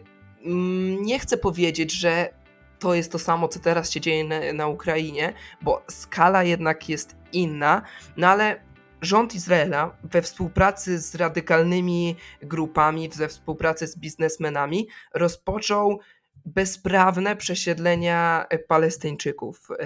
mm, 0.45 1.03
nie 1.03 1.19
chcę 1.19 1.39
powiedzieć, 1.39 1.93
że 1.93 2.31
to 2.79 2.95
jest 2.95 3.13
to 3.13 3.19
samo, 3.19 3.49
co 3.49 3.61
teraz 3.61 3.91
się 3.91 4.01
dzieje 4.01 4.53
na, 4.55 4.67
Ukrainie, 4.67 5.33
bo 5.63 5.83
skala 5.91 6.45
jednak 6.45 6.89
jest 6.89 7.17
inna, 7.33 7.83
no 8.17 8.27
ale 8.29 8.61
rząd 9.03 9.35
Izraela 9.35 9.97
we 10.05 10.23
współpracy 10.23 10.99
z 10.99 11.15
radykalnymi 11.15 12.17
grupami, 12.43 13.09
we 13.09 13.29
współpracy 13.29 13.87
z 13.87 13.99
biznesmenami 13.99 14.89
rozpoczął 15.15 16.01
bezprawne 16.47 17.37
przesiedlenia 17.37 18.47
Palestyńczyków. 18.69 19.69
E, 19.71 19.85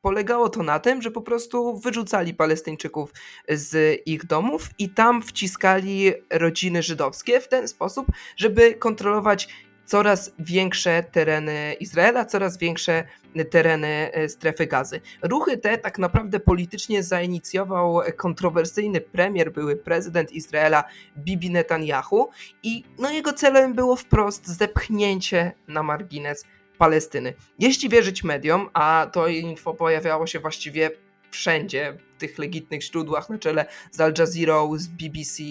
polegało 0.00 0.48
to 0.48 0.62
na 0.62 0.78
tym, 0.78 1.02
że 1.02 1.10
po 1.10 1.22
prostu 1.22 1.78
wyrzucali 1.78 2.34
Palestyńczyków 2.34 3.12
z 3.48 4.00
ich 4.06 4.26
domów 4.26 4.68
i 4.78 4.88
tam 4.88 5.22
wciskali 5.22 6.12
rodziny 6.30 6.82
żydowskie 6.82 7.40
w 7.40 7.48
ten 7.48 7.68
sposób, 7.68 8.06
żeby 8.36 8.74
kontrolować 8.74 9.48
coraz 9.84 10.32
większe 10.38 11.02
tereny 11.02 11.76
Izraela, 11.80 12.24
coraz 12.24 12.58
większe 12.58 13.04
tereny 13.50 14.10
e, 14.12 14.28
strefy 14.28 14.66
gazy. 14.66 15.00
Ruchy 15.22 15.58
te 15.58 15.78
tak 15.78 15.98
naprawdę 15.98 16.40
politycznie 16.40 17.02
zainicjował 17.02 18.00
kontrowersyjny 18.16 19.00
premier, 19.00 19.52
były 19.52 19.76
prezydent 19.76 20.32
Izraela 20.32 20.84
Bibi 21.18 21.50
Netanyahu 21.50 22.30
i 22.62 22.84
no 22.98 23.10
jego 23.10 23.32
celem 23.32 23.74
było 23.74 23.96
wprost 23.96 24.46
zepchnięcie 24.46 25.52
na 25.68 25.82
margines 25.82 26.44
Palestyny. 26.78 27.34
Jeśli 27.58 27.88
wierzyć 27.88 28.24
mediom, 28.24 28.68
a 28.72 29.06
to 29.12 29.28
info 29.28 29.74
pojawiało 29.74 30.26
się 30.26 30.40
właściwie 30.40 30.90
wszędzie, 31.30 31.98
w 32.16 32.20
tych 32.20 32.38
legitnych 32.38 32.82
źródłach 32.82 33.30
na 33.30 33.38
czele 33.38 33.66
z 33.90 34.00
Al 34.00 34.14
Jazeera, 34.18 34.62
z 34.76 34.88
BBC, 34.88 35.42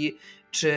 czy 0.52 0.74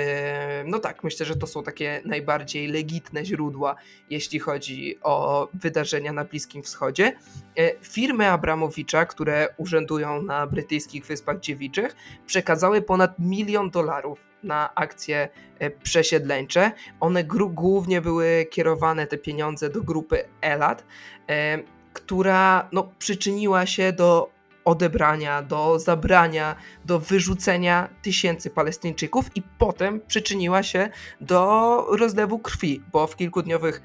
no 0.65 0.79
tak, 0.79 1.05
myślę, 1.05 1.27
że 1.27 1.37
to 1.37 1.47
są 1.47 1.63
takie 1.63 2.03
najbardziej 2.05 2.69
legitne 2.69 3.25
źródła, 3.25 3.77
jeśli 4.11 4.39
chodzi 4.39 4.99
o 5.03 5.49
wydarzenia 5.55 6.13
na 6.13 6.25
Bliskim 6.25 6.63
Wschodzie. 6.63 7.13
E, 7.59 7.81
firmy 7.81 8.31
Abramowicza, 8.31 9.07
które 9.07 9.49
urzędują 9.57 10.23
na 10.23 10.47
brytyjskich 10.47 11.07
Wyspach 11.07 11.41
Dziewiczych, 11.41 11.97
przekazały 12.27 12.83
ponad 12.83 13.19
milion 13.19 13.71
dolarów 13.71 14.19
na 14.43 14.75
akcje 14.75 15.29
e, 15.59 15.71
przesiedleńcze. 15.71 16.73
One 17.01 17.25
głównie 17.25 18.01
były 18.01 18.47
kierowane, 18.51 19.07
te 19.07 19.19
pieniądze, 19.19 19.71
do 19.71 19.83
grupy 19.83 20.25
Elat, 20.41 20.85
e, 21.29 21.59
która 21.93 22.69
no, 22.73 22.93
przyczyniła 22.99 23.67
się 23.67 23.93
do 23.93 24.34
odebrania, 24.65 25.43
do 25.43 25.79
zabrania, 25.79 26.57
do 26.85 27.01
wyrzucenia 27.01 27.89
tysięcy 28.03 28.51
Palestyńczyków 28.51 29.37
i 29.37 29.43
potem 29.59 30.01
przyczyniła 30.07 30.63
się 30.63 30.89
do 31.21 31.87
rozlewu 31.99 32.39
krwi, 32.39 32.83
bo 32.93 33.07
w, 33.07 33.17
kilkudniowych, 33.17 33.83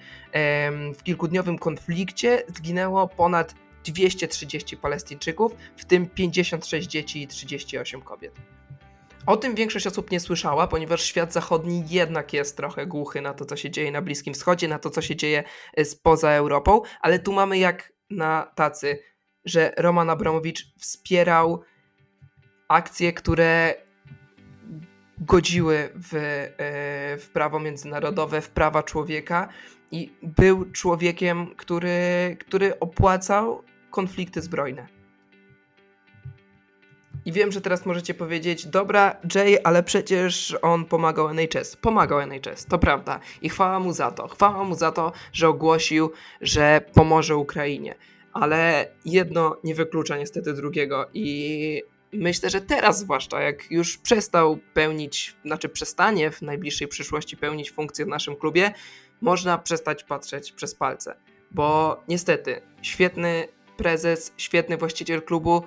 w 0.97 1.03
kilkudniowym 1.03 1.59
konflikcie 1.59 2.43
zginęło 2.47 3.07
ponad 3.07 3.55
230 3.83 4.77
Palestyńczyków, 4.77 5.51
w 5.77 5.85
tym 5.85 6.09
56 6.09 6.87
dzieci 6.87 7.21
i 7.21 7.27
38 7.27 8.01
kobiet. 8.01 8.33
O 9.25 9.37
tym 9.37 9.55
większość 9.55 9.87
osób 9.87 10.11
nie 10.11 10.19
słyszała, 10.19 10.67
ponieważ 10.67 11.03
świat 11.03 11.33
zachodni 11.33 11.83
jednak 11.89 12.33
jest 12.33 12.57
trochę 12.57 12.85
głuchy 12.87 13.21
na 13.21 13.33
to, 13.33 13.45
co 13.45 13.55
się 13.55 13.69
dzieje 13.69 13.91
na 13.91 14.01
Bliskim 14.01 14.33
Wschodzie, 14.33 14.67
na 14.67 14.79
to, 14.79 14.89
co 14.89 15.01
się 15.01 15.15
dzieje 15.15 15.43
e, 15.73 15.85
spoza 15.85 16.31
Europą, 16.31 16.81
ale 17.01 17.19
tu 17.19 17.33
mamy 17.33 17.57
jak 17.57 17.93
na 18.09 18.51
tacy 18.55 18.99
że 19.45 19.73
Roman 19.77 20.09
Abramowicz 20.09 20.73
wspierał 20.77 21.63
akcje, 22.67 23.13
które 23.13 23.75
godziły 25.17 25.89
w, 25.95 26.15
e, 26.15 27.17
w 27.17 27.29
prawo 27.33 27.59
międzynarodowe, 27.59 28.41
w 28.41 28.49
prawa 28.49 28.83
człowieka 28.83 29.47
i 29.91 30.13
był 30.21 30.71
człowiekiem, 30.71 31.55
który, 31.55 32.37
który 32.39 32.79
opłacał 32.79 33.63
konflikty 33.91 34.41
zbrojne. 34.41 34.87
I 37.25 37.31
wiem, 37.31 37.51
że 37.51 37.61
teraz 37.61 37.85
możecie 37.85 38.13
powiedzieć, 38.13 38.65
dobra, 38.65 39.15
Jay, 39.35 39.57
ale 39.63 39.83
przecież 39.83 40.57
on 40.61 40.85
pomagał 40.85 41.29
NHS. 41.29 41.75
Pomagał 41.75 42.19
NHS, 42.19 42.65
to 42.65 42.79
prawda. 42.79 43.19
I 43.41 43.49
chwała 43.49 43.79
mu 43.79 43.93
za 43.93 44.11
to. 44.11 44.27
Chwała 44.27 44.63
mu 44.63 44.75
za 44.75 44.91
to, 44.91 45.11
że 45.33 45.47
ogłosił, 45.47 46.11
że 46.41 46.81
pomoże 46.93 47.37
Ukrainie 47.37 47.95
ale 48.33 48.87
jedno 49.05 49.57
nie 49.63 49.75
wyklucza 49.75 50.17
niestety 50.17 50.53
drugiego 50.53 51.09
i 51.13 51.83
myślę, 52.13 52.49
że 52.49 52.61
teraz 52.61 52.99
zwłaszcza, 52.99 53.41
jak 53.41 53.71
już 53.71 53.97
przestał 53.97 54.59
pełnić, 54.73 55.35
znaczy 55.45 55.69
przestanie 55.69 56.31
w 56.31 56.41
najbliższej 56.41 56.87
przyszłości 56.87 57.37
pełnić 57.37 57.71
funkcję 57.71 58.05
w 58.05 58.07
naszym 58.07 58.35
klubie, 58.35 58.73
można 59.21 59.57
przestać 59.57 60.03
patrzeć 60.03 60.51
przez 60.51 60.75
palce, 60.75 61.15
bo 61.51 61.97
niestety 62.07 62.61
świetny 62.81 63.47
prezes, 63.77 64.33
świetny 64.37 64.77
właściciel 64.77 65.21
klubu 65.21 65.63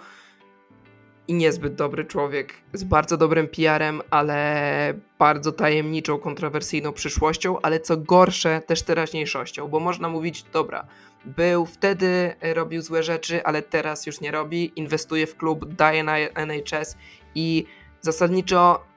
i 1.28 1.34
niezbyt 1.34 1.74
dobry 1.74 2.04
człowiek 2.04 2.54
z 2.72 2.84
bardzo 2.84 3.16
dobrym 3.16 3.48
PR-em, 3.48 4.02
ale 4.10 4.94
bardzo 5.18 5.52
tajemniczą, 5.52 6.18
kontrowersyjną 6.18 6.92
przyszłością, 6.92 7.60
ale 7.60 7.80
co 7.80 7.96
gorsze 7.96 8.60
też 8.60 8.82
teraźniejszością, 8.82 9.68
bo 9.68 9.80
można 9.80 10.08
mówić, 10.08 10.42
dobra, 10.42 10.86
był 11.24 11.66
wtedy, 11.66 12.34
robił 12.54 12.82
złe 12.82 13.02
rzeczy, 13.02 13.44
ale 13.44 13.62
teraz 13.62 14.06
już 14.06 14.20
nie 14.20 14.30
robi, 14.30 14.72
inwestuje 14.76 15.26
w 15.26 15.36
klub, 15.36 15.74
daje 15.74 16.04
na 16.04 16.18
NHS 16.18 16.96
i 17.34 17.64
zasadniczo 18.00 18.92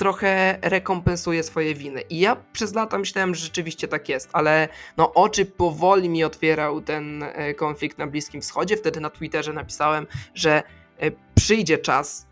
trochę 0.00 0.58
rekompensuje 0.62 1.42
swoje 1.42 1.74
winy. 1.74 2.00
I 2.00 2.20
ja 2.20 2.36
przez 2.52 2.74
lata 2.74 2.98
myślałem, 2.98 3.34
że 3.34 3.44
rzeczywiście 3.44 3.88
tak 3.88 4.08
jest, 4.08 4.28
ale 4.32 4.68
no 4.96 5.14
oczy 5.14 5.46
powoli 5.46 6.08
mi 6.08 6.24
otwierał 6.24 6.80
ten 6.80 7.22
e, 7.22 7.54
konflikt 7.54 7.98
na 7.98 8.06
Bliskim 8.06 8.40
Wschodzie. 8.40 8.76
Wtedy 8.76 9.00
na 9.00 9.10
Twitterze 9.10 9.52
napisałem, 9.52 10.06
że 10.34 10.62
przyjdzie 11.34 11.78
czas 11.78 12.26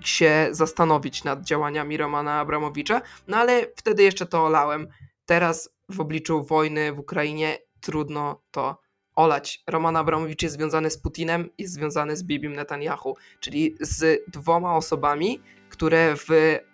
się 0.00 0.48
zastanowić 0.50 1.24
nad 1.24 1.42
działaniami 1.42 1.96
Romana 1.96 2.40
Abramowicza, 2.40 3.02
no 3.28 3.36
ale 3.36 3.66
wtedy 3.76 4.02
jeszcze 4.02 4.26
to 4.26 4.44
olałem. 4.46 4.88
Teraz 5.26 5.70
w 5.88 6.00
obliczu 6.00 6.44
wojny 6.44 6.92
w 6.92 6.98
Ukrainie 6.98 7.58
trudno 7.80 8.42
to 8.50 8.78
olać. 9.14 9.62
Roman 9.66 9.96
Abramowicz 9.96 10.42
jest 10.42 10.54
związany 10.54 10.90
z 10.90 10.98
Putinem, 10.98 11.48
jest 11.58 11.74
związany 11.74 12.16
z 12.16 12.22
Bibim 12.22 12.54
Netanyahu, 12.54 13.16
czyli 13.40 13.76
z 13.80 14.24
dwoma 14.30 14.76
osobami, 14.76 15.40
które 15.68 16.16
w 16.16 16.28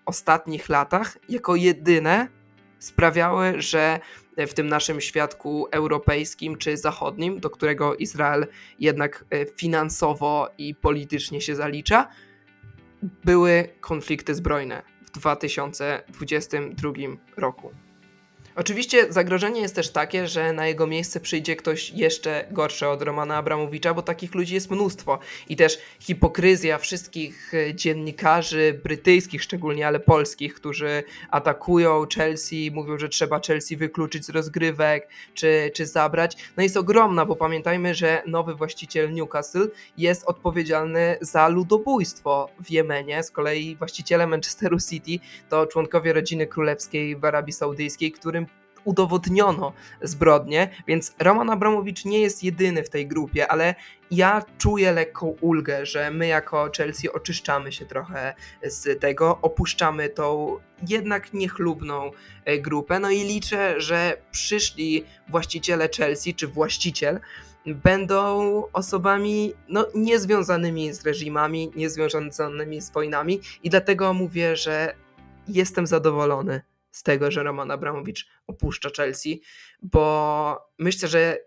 ostatnich 0.06 0.68
latach 0.68 1.18
jako 1.28 1.56
jedyne 1.56 2.28
sprawiały, 2.78 3.62
że 3.62 4.00
w 4.46 4.54
tym 4.54 4.68
naszym 4.68 5.00
świadku 5.00 5.66
europejskim 5.70 6.56
czy 6.56 6.76
zachodnim, 6.76 7.40
do 7.40 7.50
którego 7.50 7.94
Izrael 7.94 8.46
jednak 8.78 9.24
e, 9.30 9.46
finansowo 9.46 10.48
i 10.58 10.74
politycznie 10.74 11.40
się 11.40 11.56
zalicza, 11.56 12.08
były 13.24 13.68
konflikty 13.80 14.34
zbrojne 14.34 14.82
w 15.02 15.10
2022 15.10 16.92
roku. 17.36 17.70
Oczywiście 18.56 19.12
zagrożenie 19.12 19.60
jest 19.60 19.74
też 19.74 19.90
takie, 19.90 20.28
że 20.28 20.52
na 20.52 20.66
jego 20.66 20.86
miejsce 20.86 21.20
przyjdzie 21.20 21.56
ktoś 21.56 21.90
jeszcze 21.90 22.46
gorszy 22.50 22.88
od 22.88 23.02
Romana 23.02 23.36
Abramowicza, 23.36 23.94
bo 23.94 24.02
takich 24.02 24.34
ludzi 24.34 24.54
jest 24.54 24.70
mnóstwo. 24.70 25.18
I 25.48 25.56
też 25.56 25.78
hipokryzja 26.00 26.78
wszystkich 26.78 27.54
e, 27.54 27.74
dziennikarzy 27.74 28.80
brytyjskich 28.84 29.42
szczególnie, 29.42 29.86
ale 29.86 30.00
polskich, 30.00 30.54
którzy 30.54 31.02
atakują 31.30 32.06
Chelsea, 32.14 32.70
mówią, 32.74 32.98
że 32.98 33.08
trzeba 33.08 33.40
Chelsea 33.46 33.76
wykluczyć 33.76 34.24
z 34.24 34.30
rozgrywek, 34.30 35.08
czy, 35.34 35.70
czy 35.74 35.86
zabrać, 35.86 36.36
no 36.56 36.62
jest 36.62 36.76
ogromna, 36.76 37.26
bo 37.26 37.36
pamiętajmy, 37.36 37.94
że 37.94 38.22
nowy 38.26 38.54
właściciel 38.54 39.12
Newcastle 39.12 39.68
jest 39.98 40.24
odpowiedzialny 40.24 41.16
za 41.20 41.48
ludobójstwo 41.48 42.48
w 42.64 42.70
Jemenie. 42.70 43.22
Z 43.22 43.30
kolei 43.30 43.76
właścicielem 43.76 44.30
Manchesteru 44.30 44.76
City 44.90 45.24
to 45.48 45.66
członkowie 45.66 46.12
rodziny 46.12 46.46
królewskiej 46.46 47.16
w 47.16 47.24
Arabii 47.24 47.52
Saudyjskiej, 47.52 48.12
którym 48.12 48.46
udowodniono 48.84 49.72
zbrodnie, 50.02 50.70
więc 50.86 51.14
Roman 51.18 51.50
Abramowicz 51.50 52.04
nie 52.04 52.20
jest 52.20 52.44
jedyny 52.44 52.84
w 52.84 52.90
tej 52.90 53.06
grupie, 53.06 53.48
ale 53.48 53.74
ja 54.10 54.42
czuję 54.58 54.92
lekką 54.92 55.36
ulgę, 55.40 55.86
że 55.86 56.10
my 56.10 56.26
jako 56.26 56.70
Chelsea 56.76 57.08
oczyszczamy 57.12 57.72
się 57.72 57.86
trochę 57.86 58.34
z 58.62 59.00
tego, 59.00 59.38
opuszczamy 59.42 60.08
tą 60.08 60.56
jednak 60.88 61.32
niechlubną 61.32 62.10
e, 62.44 62.58
grupę, 62.58 63.00
no 63.00 63.10
i 63.10 63.24
liczę, 63.24 63.80
że 63.80 64.16
przyszli 64.30 65.04
właściciele 65.28 65.88
Chelsea, 65.96 66.34
czy 66.34 66.48
właściciel, 66.48 67.20
będą 67.66 68.62
osobami 68.72 69.52
no, 69.68 69.86
niezwiązanymi 69.94 70.92
z 70.92 71.06
reżimami, 71.06 71.72
niezwiązanymi 71.76 72.80
z 72.80 72.90
wojnami 72.90 73.40
i 73.62 73.70
dlatego 73.70 74.14
mówię, 74.14 74.56
że 74.56 74.94
jestem 75.48 75.86
zadowolony 75.86 76.60
z 76.92 77.02
tego, 77.02 77.30
że 77.30 77.42
Roman 77.42 77.70
Abramowicz 77.70 78.28
opuszcza 78.46 78.90
Chelsea, 78.96 79.42
bo 79.82 80.68
myślę, 80.78 81.08
że 81.08 81.38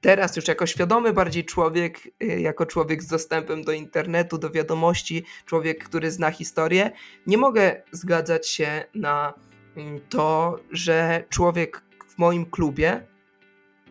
teraz 0.00 0.36
już 0.36 0.48
jako 0.48 0.66
świadomy 0.66 1.12
bardziej 1.12 1.44
człowiek, 1.44 2.00
y, 2.22 2.40
jako 2.40 2.66
człowiek 2.66 3.02
z 3.02 3.06
dostępem 3.06 3.64
do 3.64 3.72
internetu, 3.72 4.38
do 4.38 4.50
wiadomości, 4.50 5.24
człowiek, 5.46 5.84
który 5.84 6.10
zna 6.10 6.30
historię, 6.30 6.90
nie 7.26 7.38
mogę 7.38 7.82
zgadzać 7.92 8.48
się 8.48 8.84
na 8.94 9.34
mm, 9.76 10.00
to, 10.08 10.58
że 10.70 11.24
człowiek 11.28 11.82
w 12.08 12.18
moim 12.18 12.46
klubie 12.46 13.06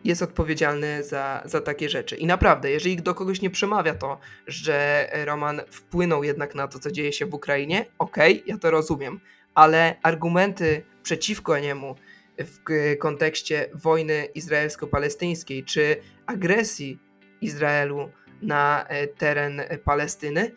jest 0.04 0.22
odpowiedzialny 0.22 1.04
za, 1.04 1.42
za 1.44 1.60
takie 1.60 1.88
rzeczy. 1.88 2.16
I 2.16 2.26
naprawdę, 2.26 2.70
jeżeli 2.70 2.96
do 2.96 3.14
kogoś 3.14 3.40
nie 3.40 3.50
przemawia 3.50 3.94
to, 3.94 4.18
że 4.46 5.08
Roman 5.24 5.60
wpłynął 5.70 6.24
jednak 6.24 6.54
na 6.54 6.68
to, 6.68 6.78
co 6.78 6.90
dzieje 6.90 7.12
się 7.12 7.26
w 7.26 7.34
Ukrainie, 7.34 7.86
okej, 7.98 8.32
okay, 8.32 8.44
ja 8.46 8.58
to 8.58 8.70
rozumiem, 8.70 9.20
ale 9.60 9.96
argumenty 10.02 10.82
przeciwko 11.02 11.58
niemu 11.58 11.94
w 12.38 12.58
kontekście 12.98 13.68
wojny 13.74 14.28
izraelsko-palestyńskiej 14.34 15.64
czy 15.64 15.96
agresji 16.26 16.98
Izraelu 17.40 18.10
na 18.42 18.84
e, 18.88 19.06
teren 19.06 19.62
Palestyny 19.84 20.50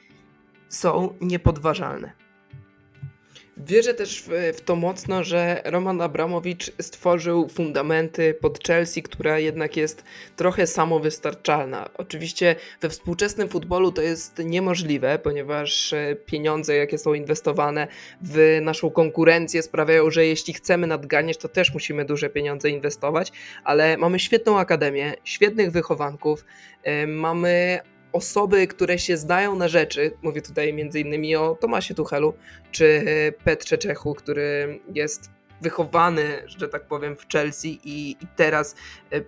są 0.69 1.17
niepodważalne. 1.21 2.22
Wierzę 3.65 3.93
też 3.93 4.23
w, 4.23 4.29
w, 4.57 4.61
to 4.61 4.75
mocno, 4.75 5.23
że 5.23 5.61
Roman 5.65 6.01
Abramowicz 6.01 6.71
stworzył 6.81 7.47
fundamenty 7.47 8.33
pod 8.33 8.63
Chelsea, 8.63 9.03
która 9.03 9.39
jednak 9.39 9.77
jest 9.77 10.03
trochę 10.35 10.67
samowystarczalna. 10.67 11.89
Oczywiście 11.97 12.55
we 12.81 12.89
współczesnym 12.89 13.49
futbolu 13.49 13.91
to 13.91 14.01
jest 14.01 14.39
niemożliwe, 14.45 15.19
ponieważ 15.19 15.93
e, 15.93 16.15
pieniądze, 16.25 16.75
jakie 16.75 16.97
są 16.97 17.13
inwestowane 17.13 17.87
w 18.21 18.59
naszą 18.61 18.89
konkurencję, 18.91 19.63
sprawiają, 19.63 20.11
że 20.11 20.25
jeśli 20.25 20.53
chcemy 20.53 20.87
nadganiać, 20.87 21.37
to 21.37 21.49
też 21.49 21.73
musimy 21.73 22.05
duże 22.05 22.29
pieniądze 22.29 22.69
inwestować, 22.69 23.31
ale 23.63 23.97
mamy 23.97 24.19
świetną 24.19 24.59
akademię, 24.59 25.13
świetnych 25.23 25.71
wychowanków, 25.71 26.45
e, 26.83 27.07
mamy 27.07 27.79
osoby, 28.13 28.67
które 28.67 28.99
się 28.99 29.17
znają 29.17 29.55
na 29.55 29.67
rzeczy, 29.67 30.17
mówię 30.21 30.41
tutaj 30.41 30.73
między 30.73 30.99
innymi 30.99 31.35
o 31.35 31.57
Tomasie 31.61 31.95
Tuchelu, 31.95 32.33
czy 32.71 33.05
Petrze 33.43 33.77
Czechu, 33.77 34.13
który 34.13 34.79
jest 34.95 35.31
wychowany, 35.61 36.43
że 36.45 36.69
tak 36.69 36.87
powiem, 36.87 37.15
w 37.15 37.27
Chelsea 37.27 37.79
i, 37.83 38.11
i 38.11 38.27
teraz 38.35 38.75
e, 39.11 39.21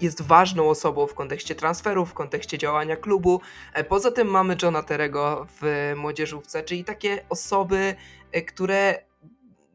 jest 0.00 0.22
ważną 0.22 0.68
osobą 0.68 1.06
w 1.06 1.14
kontekście 1.14 1.54
transferów, 1.54 2.10
w 2.10 2.14
kontekście 2.14 2.58
działania 2.58 2.96
klubu. 2.96 3.40
E, 3.74 3.84
poza 3.84 4.10
tym 4.10 4.28
mamy 4.28 4.56
Johna 4.62 4.82
Terego 4.82 5.46
w 5.60 5.92
młodzieżówce, 5.96 6.62
czyli 6.62 6.84
takie 6.84 7.24
osoby, 7.28 7.94
e, 8.32 8.42
które 8.42 9.08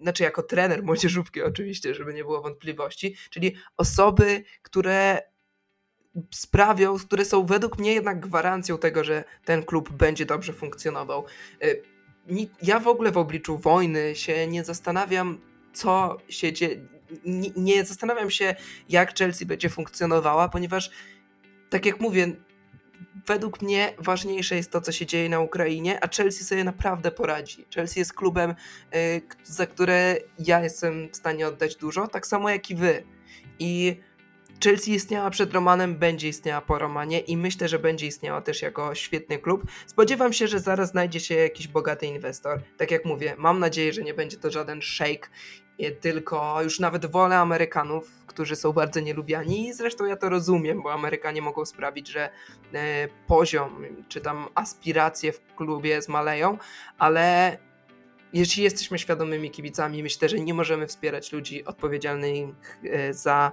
znaczy 0.02 0.24
jako 0.24 0.44
trener 0.44 0.84
młodzieżówki 0.84 1.42
oczywiście, 1.42 1.96
żeby 1.96 2.13
nie 2.13 2.24
było 2.24 2.42
wątpliwości, 2.42 3.16
czyli 3.30 3.56
osoby, 3.78 4.44
które 4.62 5.22
sprawią, 6.32 6.97
które 6.97 7.26
są 7.26 7.45
według 7.45 7.80
mnie 7.80 7.93
jednak 7.93 8.19
gwarancją 8.19 8.78
tego, 8.78 9.04
że 9.04 9.23
ten 9.45 9.63
klub 9.63 9.89
będzie 9.89 10.26
dobrze 10.26 10.54
funkcjonował. 10.54 11.26
Y, 11.63 11.82
ja 12.62 12.80
w 12.80 12.88
ogóle 12.88 13.12
w 13.12 13.17
obliczu 13.17 13.58
wojny 13.58 14.15
się 14.15 14.47
nie 14.47 14.63
zastanawiam, 14.63 15.39
co 15.73 16.17
się 16.30 16.54
dzieje. 16.54 16.88
Nie, 17.56 17.86
zastanawiam 17.86 18.30
się, 18.30 18.56
jak 18.89 19.17
Chelsea 19.17 19.45
będzie 19.45 19.69
funkcjonowała, 19.69 20.49
ponieważ, 20.49 20.91
tak 21.69 21.86
jak 21.86 21.99
mówię, 21.99 22.36
według 23.26 23.62
mnie 23.62 23.93
ważniejsze 23.97 24.56
jest 24.56 24.71
to, 24.71 24.82
co 24.82 24.91
się 24.91 25.06
dzieje 25.06 25.30
na 25.30 25.39
Ukrainie, 25.39 26.04
a 26.04 26.08
Chelsea 26.08 26.43
sobie 26.43 26.63
naprawdę 26.63 27.12
poradzi. 27.12 27.65
Chelsea 27.76 27.99
jest 27.99 28.13
klubem, 28.13 28.56
y, 28.95 29.21
za 29.43 29.67
które 29.67 30.17
ja 30.39 30.63
jestem 30.63 31.10
w 31.12 31.15
stanie 31.15 31.47
oddać 31.47 31.76
dużo, 31.76 32.08
tak 32.08 32.28
samo 32.28 32.49
jak 32.49 32.69
i 32.71 32.76
wy. 32.76 33.04
I 33.60 33.97
Chelsea 34.63 34.93
istniała 34.93 35.30
przed 35.30 35.54
Romanem, 35.54 35.95
będzie 35.95 36.28
istniała 36.28 36.62
po 36.62 36.80
Romanie 36.80 37.19
i 37.19 37.38
myślę, 37.38 37.67
że 37.67 37.80
będzie 37.80 38.08
istniała 38.08 38.41
też 38.41 38.62
jako 38.62 38.95
świetny 38.95 39.39
klub. 39.39 39.63
Spodziewam 39.88 40.34
się, 40.34 40.47
że 40.47 40.60
zaraz 40.60 40.89
znajdzie 40.89 41.19
się 41.19 41.36
jakiś 41.36 41.67
bogaty 41.67 42.06
inwestor. 42.06 42.62
Tak 42.78 42.91
jak 42.91 43.06
mówię, 43.06 43.36
mam 43.38 43.60
nadzieję, 43.60 43.93
że 43.93 44.04
nie 44.04 44.13
będzie 44.13 44.38
to 44.38 44.52
żaden 44.52 44.82
shake, 44.82 45.30
tylko 46.02 46.62
już 46.63 46.80
nawet 46.80 47.06
wolę 47.06 47.38
Amerykanów, 47.38 48.26
którzy 48.28 48.56
są 48.56 48.73
bardzo 48.73 48.99
nielubiani 48.99 49.67
i 49.67 49.73
zresztą 49.73 50.06
ja 50.06 50.15
to 50.15 50.30
rozumiem, 50.30 50.82
bo 50.82 50.93
Amerykanie 50.93 51.41
mogą 51.41 51.65
sprawić, 51.65 52.08
że 52.08 52.30
e, 52.73 53.08
poziom 53.28 53.86
czy 54.08 54.21
tam 54.21 54.47
aspiracje 54.56 55.32
w 55.32 55.41
klubie 55.56 56.02
zmaleją, 56.02 56.58
ale 56.97 57.58
jeśli 58.34 58.63
jesteśmy 58.63 58.99
świadomymi 58.99 59.52
kibicami, 59.52 60.04
myślę, 60.04 60.30
że 60.30 60.39
nie 60.39 60.54
możemy 60.54 60.88
wspierać 60.88 61.32
ludzi 61.32 61.65
odpowiedzialnych 61.65 62.80
e, 62.84 63.13
za 63.13 63.52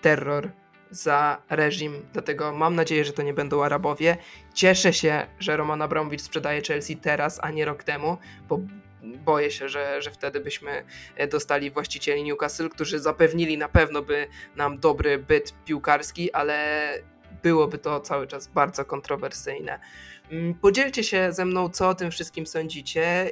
terror, 0.00 0.50
za 0.90 1.42
reżim, 1.50 2.06
dlatego 2.12 2.52
mam 2.52 2.74
nadzieję, 2.74 3.04
że 3.04 3.12
to 3.12 3.22
nie 3.22 3.34
będą 3.34 3.62
Arabowie. 3.62 4.16
Cieszę 4.54 4.92
się, 4.92 5.26
że 5.38 5.56
Roman 5.56 5.82
Abramowicz 5.82 6.20
sprzedaje 6.22 6.62
Chelsea 6.62 6.96
teraz, 6.96 7.38
a 7.42 7.50
nie 7.50 7.64
rok 7.64 7.84
temu, 7.84 8.18
bo 8.48 8.60
boję 9.02 9.50
się, 9.50 9.68
że, 9.68 10.02
że 10.02 10.10
wtedy 10.10 10.40
byśmy 10.40 10.84
dostali 11.30 11.70
właścicieli 11.70 12.24
Newcastle, 12.24 12.68
którzy 12.68 12.98
zapewnili 12.98 13.58
na 13.58 13.68
pewno 13.68 14.02
by 14.02 14.26
nam 14.56 14.78
dobry 14.78 15.18
byt 15.18 15.54
piłkarski, 15.64 16.32
ale 16.32 16.90
byłoby 17.42 17.78
to 17.78 18.00
cały 18.00 18.26
czas 18.26 18.46
bardzo 18.46 18.84
kontrowersyjne. 18.84 19.80
Mm, 20.30 20.54
podzielcie 20.54 21.04
się 21.04 21.32
ze 21.32 21.44
mną, 21.44 21.68
co 21.68 21.88
o 21.88 21.94
tym 21.94 22.10
wszystkim 22.10 22.46
sądzicie. 22.46 23.30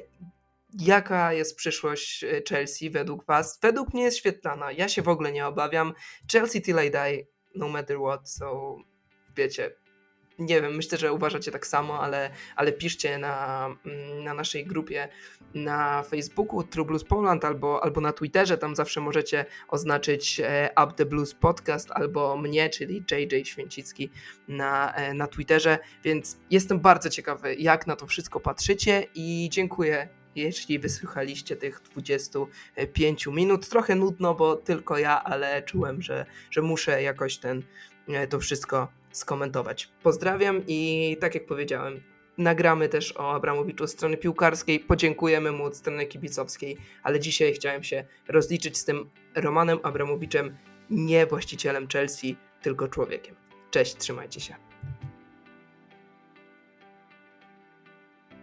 Jaka 0.75 1.33
jest 1.33 1.57
przyszłość 1.57 2.25
e, 2.25 2.43
Chelsea 2.49 2.91
według 2.91 3.25
Was? 3.25 3.59
Według 3.63 3.95
mnie 3.95 4.03
jest 4.03 4.19
świetlana. 4.19 4.73
Ja 4.73 4.89
się 4.89 5.03
w 5.03 5.09
ogóle 5.09 5.33
nie 5.33 5.47
obawiam. 5.47 5.95
Chelsea 6.33 6.63
till 6.63 6.77
I 6.87 6.91
die, 6.91 7.27
no 7.55 7.69
matter 7.69 7.99
what. 7.99 8.31
So, 8.31 8.77
wiecie, 9.37 9.77
nie 10.39 10.63
wiem, 10.63 10.77
myślę, 10.77 10.99
że 10.99 11.13
uważacie 11.13 11.51
tak 11.51 11.67
samo, 11.67 12.01
ale, 12.01 12.31
ale 12.57 12.73
piszcie 12.73 13.19
na, 13.19 13.67
mm, 13.87 14.25
na 14.25 14.35
naszej 14.35 14.67
grupie 14.67 15.09
na 15.55 16.03
Facebooku 16.03 16.63
True 16.63 16.85
Blues 16.85 17.05
Poland 17.05 17.45
albo, 17.45 17.85
albo 17.85 18.01
na 18.01 18.13
Twitterze, 18.13 18.59
tam 18.59 18.77
zawsze 18.77 19.01
możecie 19.01 19.47
oznaczyć 19.69 20.41
e, 20.41 20.71
Up 20.85 20.93
the 20.97 21.07
Blues 21.07 21.35
Podcast 21.35 21.91
albo 21.91 22.37
mnie, 22.37 22.71
czyli 22.71 23.05
JJ 23.11 23.45
Święcicki 23.45 24.11
na, 24.49 24.95
e, 24.95 25.15
na 25.15 25.27
Twitterze, 25.27 25.79
więc 26.05 26.39
jestem 26.51 26.81
bardzo 26.81 27.11
ciekawy, 27.11 27.55
jak 27.55 27.87
na 27.87 27.97
to 27.97 28.07
wszystko 28.07 28.41
patrzycie 28.41 29.07
i 29.15 29.49
dziękuję 29.53 30.09
jeśli 30.37 30.79
wysłuchaliście 30.79 31.57
tych 31.57 31.81
25 31.93 33.27
minut. 33.27 33.69
Trochę 33.69 33.95
nudno, 33.95 34.35
bo 34.35 34.57
tylko 34.57 34.99
ja, 34.99 35.25
ale 35.25 35.63
czułem, 35.63 36.03
że, 36.03 36.27
że 36.51 36.63
muszę 36.63 37.03
jakoś 37.03 37.37
ten, 37.37 37.63
e, 38.09 38.27
to 38.27 38.41
wszystko 38.41 38.89
skomentować. 39.13 39.89
Pozdrawiam 40.03 40.63
i 40.67 41.17
tak 41.21 41.35
jak 41.35 41.47
powiedziałem, 41.47 42.01
nagramy 42.39 42.89
też 42.89 43.17
o 43.17 43.35
Abramowiczu 43.35 43.87
z 43.87 43.93
strony 43.93 44.17
piłkarskiej, 44.17 44.81
podziękujemy 44.81 45.53
mu 45.53 45.65
od 45.65 45.77
strony 45.77 46.07
kibicowskiej, 46.07 46.77
ale 47.03 47.21
dzisiaj 47.21 47.53
chciałem 47.53 47.83
się 47.83 48.05
rozliczyć 48.29 48.79
z 48.79 48.85
tym 48.85 49.11
Romanem 49.35 49.79
Abramowiczem, 49.83 50.57
nie 50.91 51.27
właścicielem 51.27 51.89
Chelsea, 51.89 52.37
tylko 52.63 52.89
człowiekiem. 52.89 53.35
Cześć, 53.71 53.97
trzymajcie 53.97 54.41
się. 54.41 54.66